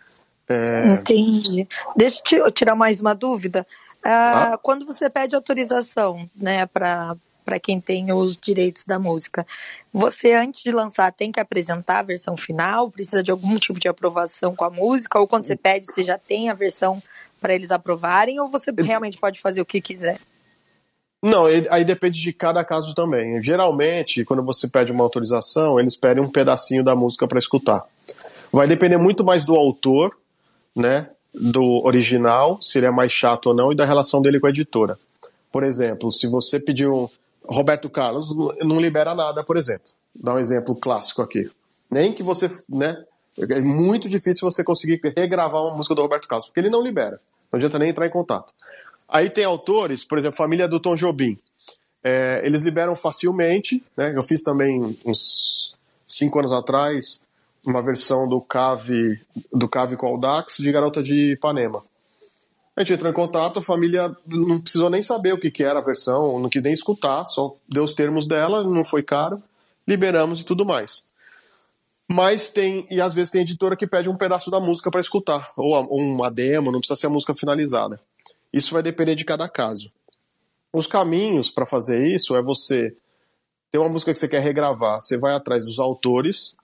[0.49, 0.93] É...
[0.95, 1.69] Entendi.
[1.97, 3.67] Deixa eu tirar mais uma dúvida.
[4.03, 4.59] Ah, ah.
[4.59, 7.15] Quando você pede autorização né, para
[7.59, 9.47] quem tem os direitos da música,
[9.93, 12.91] você, antes de lançar, tem que apresentar a versão final?
[12.91, 15.19] Precisa de algum tipo de aprovação com a música?
[15.19, 17.03] Ou quando você pede, você já tem a versão
[17.41, 18.39] para eles aprovarem?
[18.39, 20.21] Ou você realmente pode fazer o que quiser?
[21.23, 23.43] Não, aí depende de cada caso também.
[23.43, 27.85] Geralmente, quando você pede uma autorização, eles pedem um pedacinho da música para escutar.
[28.51, 30.17] Vai depender muito mais do autor,
[30.75, 34.47] né, do original, se ele é mais chato ou não, e da relação dele com
[34.47, 34.99] a editora.
[35.53, 37.11] Por exemplo, se você pediu
[37.51, 39.91] Roberto Carlos, não libera nada, por exemplo.
[40.15, 41.51] Dá um exemplo clássico aqui.
[41.91, 43.05] Nem que você, né,
[43.39, 47.21] é muito difícil você conseguir regravar uma música do Roberto Carlos, porque ele não libera.
[47.53, 48.53] Não adianta nem entrar em contato.
[49.09, 51.37] Aí tem autores, por exemplo, família do Tom Jobim.
[52.03, 54.13] É, eles liberam facilmente, né?
[54.15, 55.75] Eu fiz também uns
[56.07, 57.21] cinco anos atrás
[57.67, 59.21] uma versão do Cave
[59.53, 61.83] do Cave Dax de Garota de Ipanema.
[62.81, 65.81] A gente entrou em contato, a família não precisou nem saber o que, que era
[65.81, 69.43] a versão, não quis nem escutar, só deu os termos dela, não foi caro,
[69.87, 71.05] liberamos e tudo mais.
[72.09, 75.53] Mas tem, e às vezes tem editora que pede um pedaço da música para escutar,
[75.59, 78.01] ou uma demo, não precisa ser a música finalizada.
[78.51, 79.93] Isso vai depender de cada caso.
[80.73, 82.97] Os caminhos para fazer isso é você
[83.71, 86.57] ter uma música que você quer regravar, você vai atrás dos autores,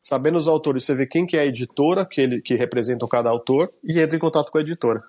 [0.00, 3.28] sabendo os autores, você vê quem que é a editora que, ele, que representa cada
[3.28, 5.04] autor e entra em contato com a editora.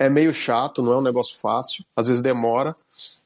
[0.00, 2.74] É meio chato, não é um negócio fácil, às vezes demora,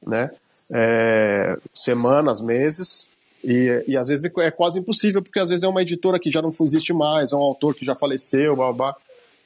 [0.05, 0.29] né?
[0.73, 3.09] É, semanas, meses,
[3.45, 6.43] e, e às vezes é quase impossível, porque às vezes é uma editora que já
[6.43, 8.97] não existe mais, é um autor que já faleceu, blá, blá.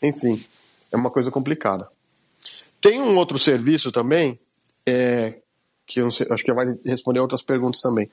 [0.03, 0.43] enfim,
[0.91, 1.87] é uma coisa complicada.
[2.81, 4.39] Tem um outro serviço também,
[4.87, 5.35] é,
[5.87, 8.11] que eu sei, acho que vai responder outras perguntas também.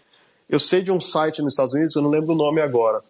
[0.50, 3.02] Eu sei de um site nos Estados Unidos, eu não lembro o nome agora,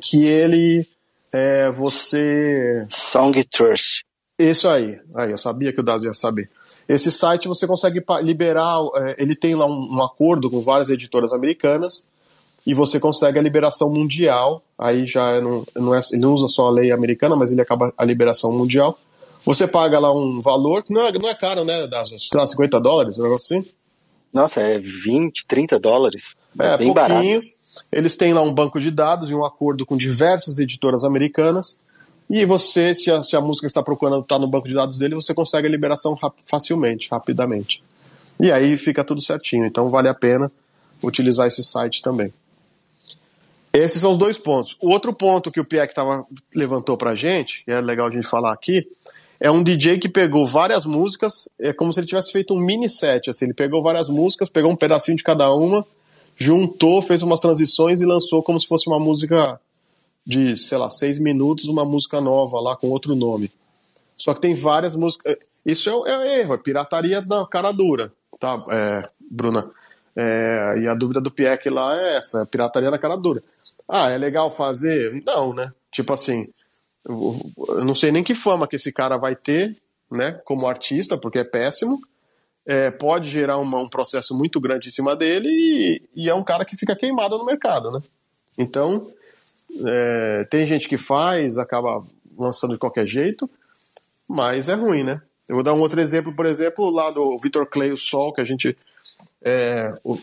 [0.00, 0.86] que ele
[1.32, 2.86] é você.
[2.88, 4.07] Song Trust.
[4.38, 6.48] Isso aí, aí eu sabia que o Daz ia saber.
[6.88, 11.32] Esse site você consegue liberar, é, ele tem lá um, um, acordo com várias editoras
[11.32, 12.06] americanas
[12.64, 14.62] e você consegue a liberação mundial.
[14.78, 17.92] Aí já não, não é, ele não usa só a lei americana, mas ele acaba
[17.96, 18.98] a liberação mundial.
[19.44, 21.86] Você paga lá um valor, que não é, não é caro, né?
[21.86, 23.68] Das, sei lá, 50 dólares, um negócio assim.
[24.32, 26.34] Nossa, é 20, 30 dólares.
[26.58, 27.40] É, é bem pouquinho.
[27.40, 27.58] Barato.
[27.92, 31.78] Eles têm lá um banco de dados e um acordo com diversas editoras americanas.
[32.30, 34.98] E você, se a, se a música que está procurando está no banco de dados
[34.98, 37.82] dele, você consegue a liberação rap facilmente, rapidamente.
[38.38, 39.64] E aí fica tudo certinho.
[39.64, 40.50] Então vale a pena
[41.02, 42.32] utilizar esse site também.
[43.72, 44.76] Esses são os dois pontos.
[44.80, 48.26] O outro ponto que o Pieck tava, levantou pra gente, que é legal a gente
[48.26, 48.86] falar aqui,
[49.40, 52.90] é um DJ que pegou várias músicas, é como se ele tivesse feito um mini
[52.90, 55.86] set, assim, ele pegou várias músicas, pegou um pedacinho de cada uma,
[56.36, 59.60] juntou, fez umas transições e lançou como se fosse uma música
[60.28, 63.50] de, sei lá, seis minutos, uma música nova lá com outro nome.
[64.14, 65.38] Só que tem várias músicas.
[65.64, 69.70] Isso é, é erro, é pirataria da cara dura, tá, é, Bruna?
[70.14, 73.42] É, e a dúvida do Pieck lá é essa, é pirataria na cara dura.
[73.88, 75.22] Ah, é legal fazer?
[75.24, 75.72] Não, né?
[75.90, 76.46] Tipo assim,
[77.06, 79.74] eu não sei nem que fama que esse cara vai ter,
[80.10, 81.98] né, como artista, porque é péssimo.
[82.66, 86.44] É, pode gerar uma, um processo muito grande em cima dele e, e, é um
[86.44, 88.02] cara que fica queimado no mercado, né?
[88.58, 89.06] Então,
[89.86, 92.04] é, tem gente que faz, acaba
[92.38, 93.48] lançando de qualquer jeito,
[94.26, 95.22] mas é ruim, né?
[95.48, 98.40] Eu vou dar um outro exemplo, por exemplo, lá do Vitor Clay, o Sol, que
[98.40, 98.76] a gente.
[99.42, 100.18] É, o,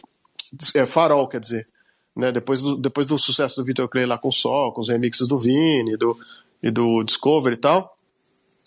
[0.75, 1.67] é Farol, quer dizer.
[2.15, 2.31] Né?
[2.31, 5.27] Depois, do, depois do sucesso do Vitor Clay lá com o Sol, com os remixes
[5.27, 6.15] do Vini do,
[6.61, 7.93] e do Discovery e tal,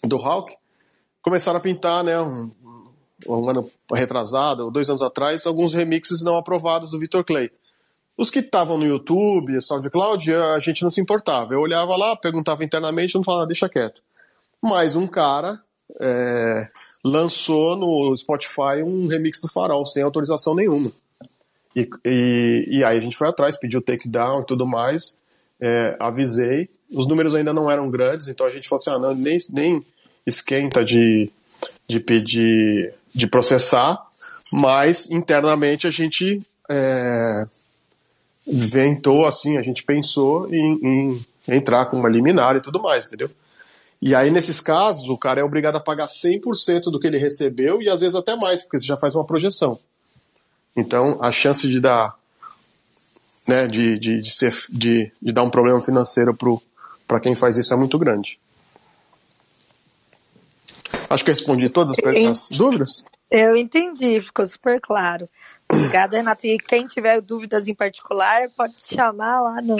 [0.03, 0.55] do Hawk,
[1.23, 2.21] começaram a pintar, né?
[2.21, 2.51] Um,
[3.27, 7.51] um ano retrasado, dois anos atrás, alguns remixes não aprovados do Vitor Clay.
[8.19, 11.55] Os que estavam no YouTube, SoundCloud, a gente não se importava.
[11.55, 14.03] Eu olhava lá, perguntava internamente, não falava, deixa quieto.
[14.61, 15.61] Mas um cara
[16.01, 16.69] é,
[17.05, 20.91] lançou no Spotify um remix do Farol, sem autorização nenhuma.
[21.77, 25.17] E, e, e aí a gente foi atrás, pediu takedown e tudo mais,
[25.61, 26.69] é, avisei.
[26.93, 29.85] Os números ainda não eram grandes, então a gente falou assim: ah, não, nem, nem
[30.27, 31.31] esquenta de,
[31.89, 34.05] de pedir, de processar,
[34.51, 37.45] mas internamente a gente é,
[38.51, 43.31] ventou, assim, a gente pensou em, em entrar com uma liminar e tudo mais, entendeu?
[44.01, 47.83] E aí, nesses casos, o cara é obrigado a pagar 100% do que ele recebeu
[47.83, 49.79] e às vezes até mais, porque você já faz uma projeção.
[50.77, 52.17] Então, a chance de dar,
[53.49, 56.37] né, de, de, de, ser, de, de dar um problema financeiro
[57.07, 58.39] para quem faz isso é muito grande.
[61.11, 63.05] Acho que eu respondi todas as dúvidas.
[63.31, 65.29] Eu entendi, ficou super claro.
[65.71, 66.47] Obrigada, Renato.
[66.47, 69.77] E quem tiver dúvidas em particular, pode chamar lá no,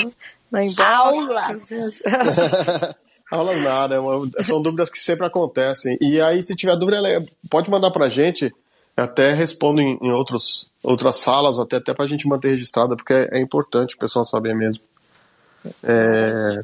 [0.51, 0.81] no inbox.
[0.81, 1.69] Aulas!
[3.31, 5.99] Aulas nada, é uma, são dúvidas que sempre acontecem.
[6.01, 6.99] E aí, se tiver dúvida,
[7.51, 8.53] pode mandar pra gente.
[8.97, 13.29] Até respondo em, em outros, outras salas, até, até pra gente manter registrada, porque é,
[13.35, 14.83] é importante o pessoal saber mesmo.
[15.85, 16.61] É,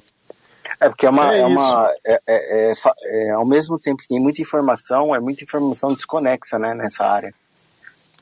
[0.81, 1.35] é porque é uma.
[1.35, 5.21] É, é uma é, é, é, é, ao mesmo tempo que tem muita informação, é
[5.21, 7.33] muita informação desconexa né, nessa área.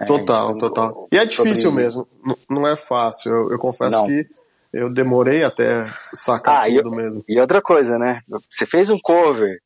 [0.07, 1.09] Total, então, total.
[1.13, 1.83] E é difícil sobre...
[1.83, 2.09] mesmo,
[2.51, 3.33] não é fácil.
[3.33, 4.07] Eu, eu confesso não.
[4.07, 4.27] que
[4.73, 7.25] eu demorei até sacar ah, tudo e, mesmo.
[7.29, 8.21] E outra coisa, né?
[8.51, 9.61] Você fez um cover,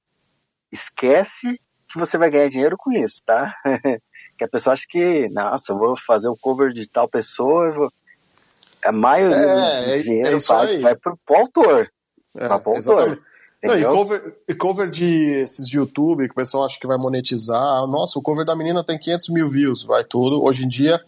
[0.73, 3.55] esquece que você vai ganhar dinheiro com isso, tá?
[4.37, 7.73] que a pessoa acha que, nossa, eu vou fazer um cover de tal pessoa, eu
[7.73, 7.93] vou...
[8.85, 11.89] a maioria é, do é, dinheiro é vai, vai pro, pro autor.
[12.37, 13.23] É, vai pro autor.
[13.67, 16.97] Não, e, cover, e cover de esses de YouTube que o pessoal acha que vai
[16.97, 17.87] monetizar.
[17.87, 20.45] Nossa, o cover da menina tem 500 mil views, vai tudo.
[20.45, 21.01] Hoje em dia,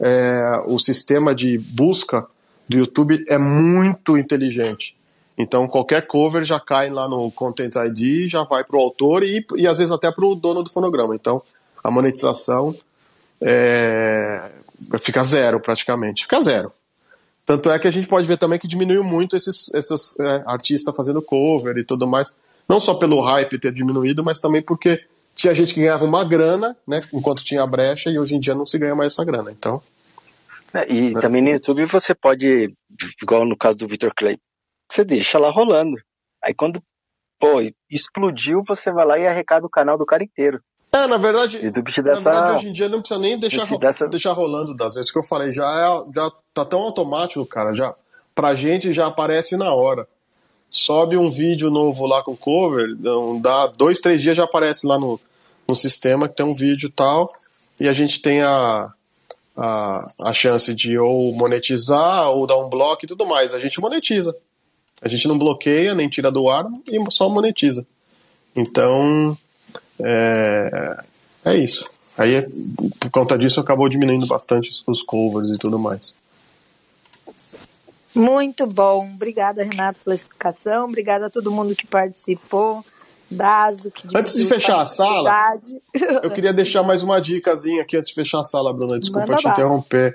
[0.00, 2.26] é, o sistema de busca
[2.68, 4.96] do YouTube é muito inteligente.
[5.38, 9.44] Então qualquer cover já cai lá no Content ID, já vai para o autor e,
[9.56, 11.14] e às vezes até para o dono do fonograma.
[11.14, 11.42] Então
[11.84, 12.74] a monetização
[13.40, 14.50] é,
[15.00, 16.72] fica zero praticamente, fica zero.
[17.46, 20.94] Tanto é que a gente pode ver também que diminuiu muito esses, esses é, artistas
[20.94, 22.36] fazendo cover e tudo mais.
[22.68, 25.00] Não só pelo hype ter diminuído, mas também porque
[25.32, 28.66] tinha gente que ganhava uma grana, né, enquanto tinha brecha, e hoje em dia não
[28.66, 29.52] se ganha mais essa grana.
[29.52, 29.80] Então,
[30.74, 31.20] é, e né?
[31.20, 32.74] também no YouTube você pode,
[33.22, 34.36] igual no caso do Victor Clay,
[34.90, 35.96] você deixa lá rolando.
[36.44, 36.82] Aí quando,
[37.38, 40.60] pô, explodiu, você vai lá e arrecada o canal do cara inteiro.
[40.96, 44.08] É, na verdade, dá na verdade hoje em dia não precisa nem deixar, dessa...
[44.08, 47.94] deixar rolando das vezes que eu falei, já, é, já tá tão automático, cara, já
[48.34, 50.08] pra gente já aparece na hora.
[50.70, 54.98] Sobe um vídeo novo lá com cover, não dá dois, três dias já aparece lá
[54.98, 55.20] no,
[55.68, 57.28] no sistema que tem um vídeo e tal,
[57.80, 58.90] e a gente tem a,
[59.56, 63.54] a, a chance de ou monetizar ou dar um bloco e tudo mais.
[63.54, 64.34] A gente monetiza.
[65.00, 67.86] A gente não bloqueia, nem tira do ar e só monetiza.
[68.56, 69.36] Então,
[70.00, 71.00] é,
[71.44, 71.88] é isso.
[72.16, 72.48] Aí,
[72.98, 76.16] por conta disso, acabou diminuindo bastante os covers e tudo mais.
[78.14, 79.10] Muito bom.
[79.14, 80.86] Obrigada, Renato, pela explicação.
[80.86, 82.82] Obrigada a todo mundo que participou.
[83.28, 85.58] Dazo, que Antes de fechar a sala,
[86.22, 89.00] eu queria deixar mais uma dicasinha aqui antes de fechar a sala, Bruna.
[89.00, 90.12] Desculpa Manda te interromper.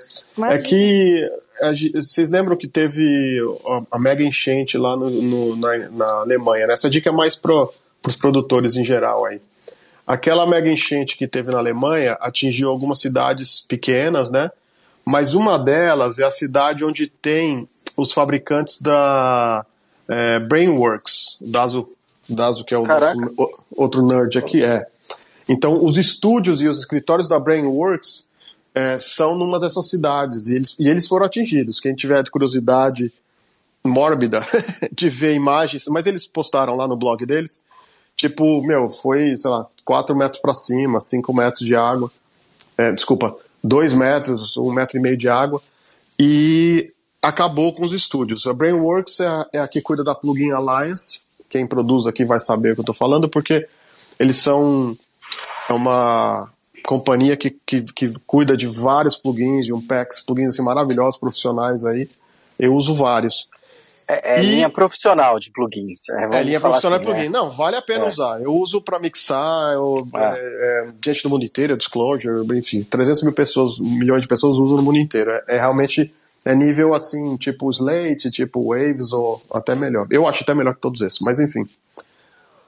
[0.50, 1.28] É que
[1.94, 3.38] vocês lembram que teve
[3.90, 6.72] a mega enchente lá no, no na, na, Alemanha, né?
[6.72, 7.52] Essa dica é mais para
[8.06, 9.42] os produtores em geral aí.
[10.06, 14.50] Aquela mega enchente que teve na Alemanha atingiu algumas cidades pequenas, né?
[15.04, 19.64] Mas uma delas é a cidade onde tem os fabricantes da
[20.08, 21.88] é, Brainworks, Dazo
[22.28, 23.34] Dazo, que é o nosso,
[23.76, 24.86] outro nerd aqui, é.
[25.48, 28.26] Então, os estúdios e os escritórios da Brainworks
[28.74, 31.80] é, são numa dessas cidades e eles, e eles foram atingidos.
[31.80, 33.12] Quem tiver curiosidade
[33.84, 34.46] mórbida
[34.92, 37.62] de ver imagens, mas eles postaram lá no blog deles,
[38.16, 42.10] tipo, meu, foi, sei lá, 4 metros para cima, 5 metros de água.
[42.76, 45.60] É, desculpa, 2 metros, 1 um metro e meio de água.
[46.18, 48.46] E acabou com os estúdios.
[48.46, 51.20] A Brainworks é a, é a que cuida da Plugin Alliance.
[51.48, 53.66] Quem produz aqui vai saber o que eu estou falando, porque
[54.18, 54.96] eles são
[55.68, 56.50] é uma
[56.84, 61.84] companhia que, que, que, cuida de vários plugins, de um packs, plugins assim, maravilhosos, profissionais
[61.84, 62.08] aí.
[62.58, 63.48] Eu uso vários.
[64.12, 64.46] É, é e...
[64.46, 66.08] linha profissional de plugins.
[66.10, 67.28] É, é linha profissional assim, de plugin.
[67.28, 67.38] Né?
[67.38, 68.08] Não, vale a pena é.
[68.08, 68.40] usar.
[68.40, 70.18] Eu uso para mixar, eu, é.
[70.18, 70.92] É, é.
[71.04, 74.98] gente do mundo inteiro, Disclosure, enfim, 300 mil pessoas, milhões de pessoas usam no mundo
[74.98, 75.30] inteiro.
[75.48, 76.12] É, realmente
[76.44, 80.06] é nível assim, tipo Slate, tipo Waves, ou até melhor.
[80.10, 81.64] Eu acho até melhor que todos esses, mas enfim.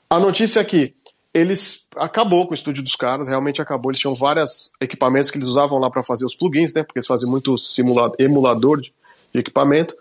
[0.08, 0.94] A notícia é que
[1.34, 3.90] eles acabou com o estúdio dos caras, realmente acabou.
[3.90, 6.84] Eles tinham vários equipamentos que eles usavam lá para fazer os plugins, né?
[6.84, 8.92] Porque eles faziam muito simulado, emulador de,
[9.32, 9.96] de equipamento.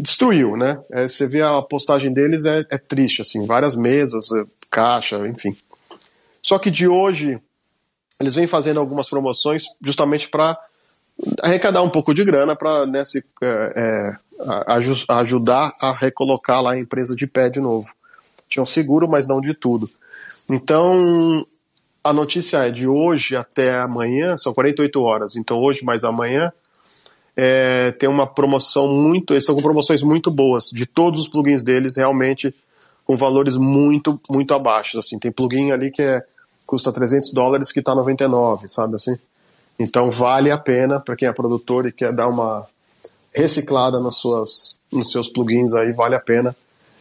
[0.00, 0.80] Destruiu, né?
[0.90, 5.56] É, você vê a postagem deles é, é triste, assim, várias mesas, é, caixa, enfim.
[6.42, 7.40] Só que de hoje
[8.20, 10.58] eles vêm fazendo algumas promoções justamente para
[11.40, 13.02] arrecadar um pouco de grana para né,
[13.42, 14.16] é, é
[15.08, 17.92] ajudar a recolocar lá a empresa de pé de novo.
[18.48, 19.88] Tinham seguro, mas não de tudo.
[20.48, 21.44] Então,
[22.02, 26.52] a notícia é de hoje até amanhã, são 48 horas, então hoje mais amanhã,
[27.40, 31.62] é, tem uma promoção muito, eles estão com promoções muito boas, de todos os plugins
[31.62, 32.52] deles, realmente
[33.04, 36.20] com valores muito, muito abaixo, assim, tem plugin ali que é,
[36.66, 39.16] custa 300 dólares que está 99, sabe assim?
[39.78, 42.66] Então vale a pena para quem é produtor e quer dar uma
[43.32, 46.56] reciclada nas suas, nos seus plugins aí, vale a pena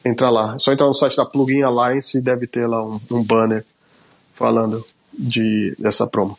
[0.05, 0.53] entrar lá.
[0.53, 3.65] É só entrar no site da Plugin Alliance e deve ter lá um, um banner
[4.35, 4.85] falando
[5.17, 6.37] de, dessa promo.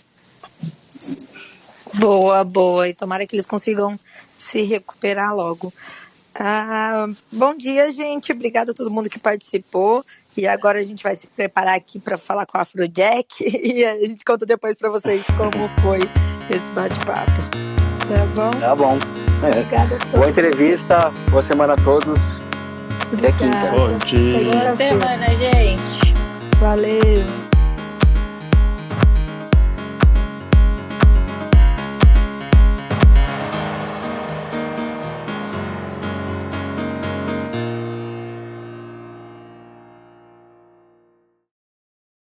[1.94, 2.88] Boa, boa.
[2.88, 3.98] E tomara que eles consigam
[4.36, 5.72] se recuperar logo.
[6.34, 8.32] Ah, bom dia, gente.
[8.32, 10.04] Obrigada a todo mundo que participou.
[10.36, 14.06] E agora a gente vai se preparar aqui para falar com a Afrojack e a
[14.06, 16.00] gente conta depois para vocês como foi
[16.48, 17.32] esse bate-papo.
[18.08, 18.50] Tá bom?
[18.50, 18.98] Tá bom.
[19.42, 19.50] É.
[19.50, 19.98] Obrigada.
[20.12, 22.42] Boa entrevista, boa semana a todos.
[23.12, 23.70] Até quinta.
[23.72, 24.50] Bom dia.
[24.50, 26.14] Boa semana, gente.
[26.60, 27.47] Valeu.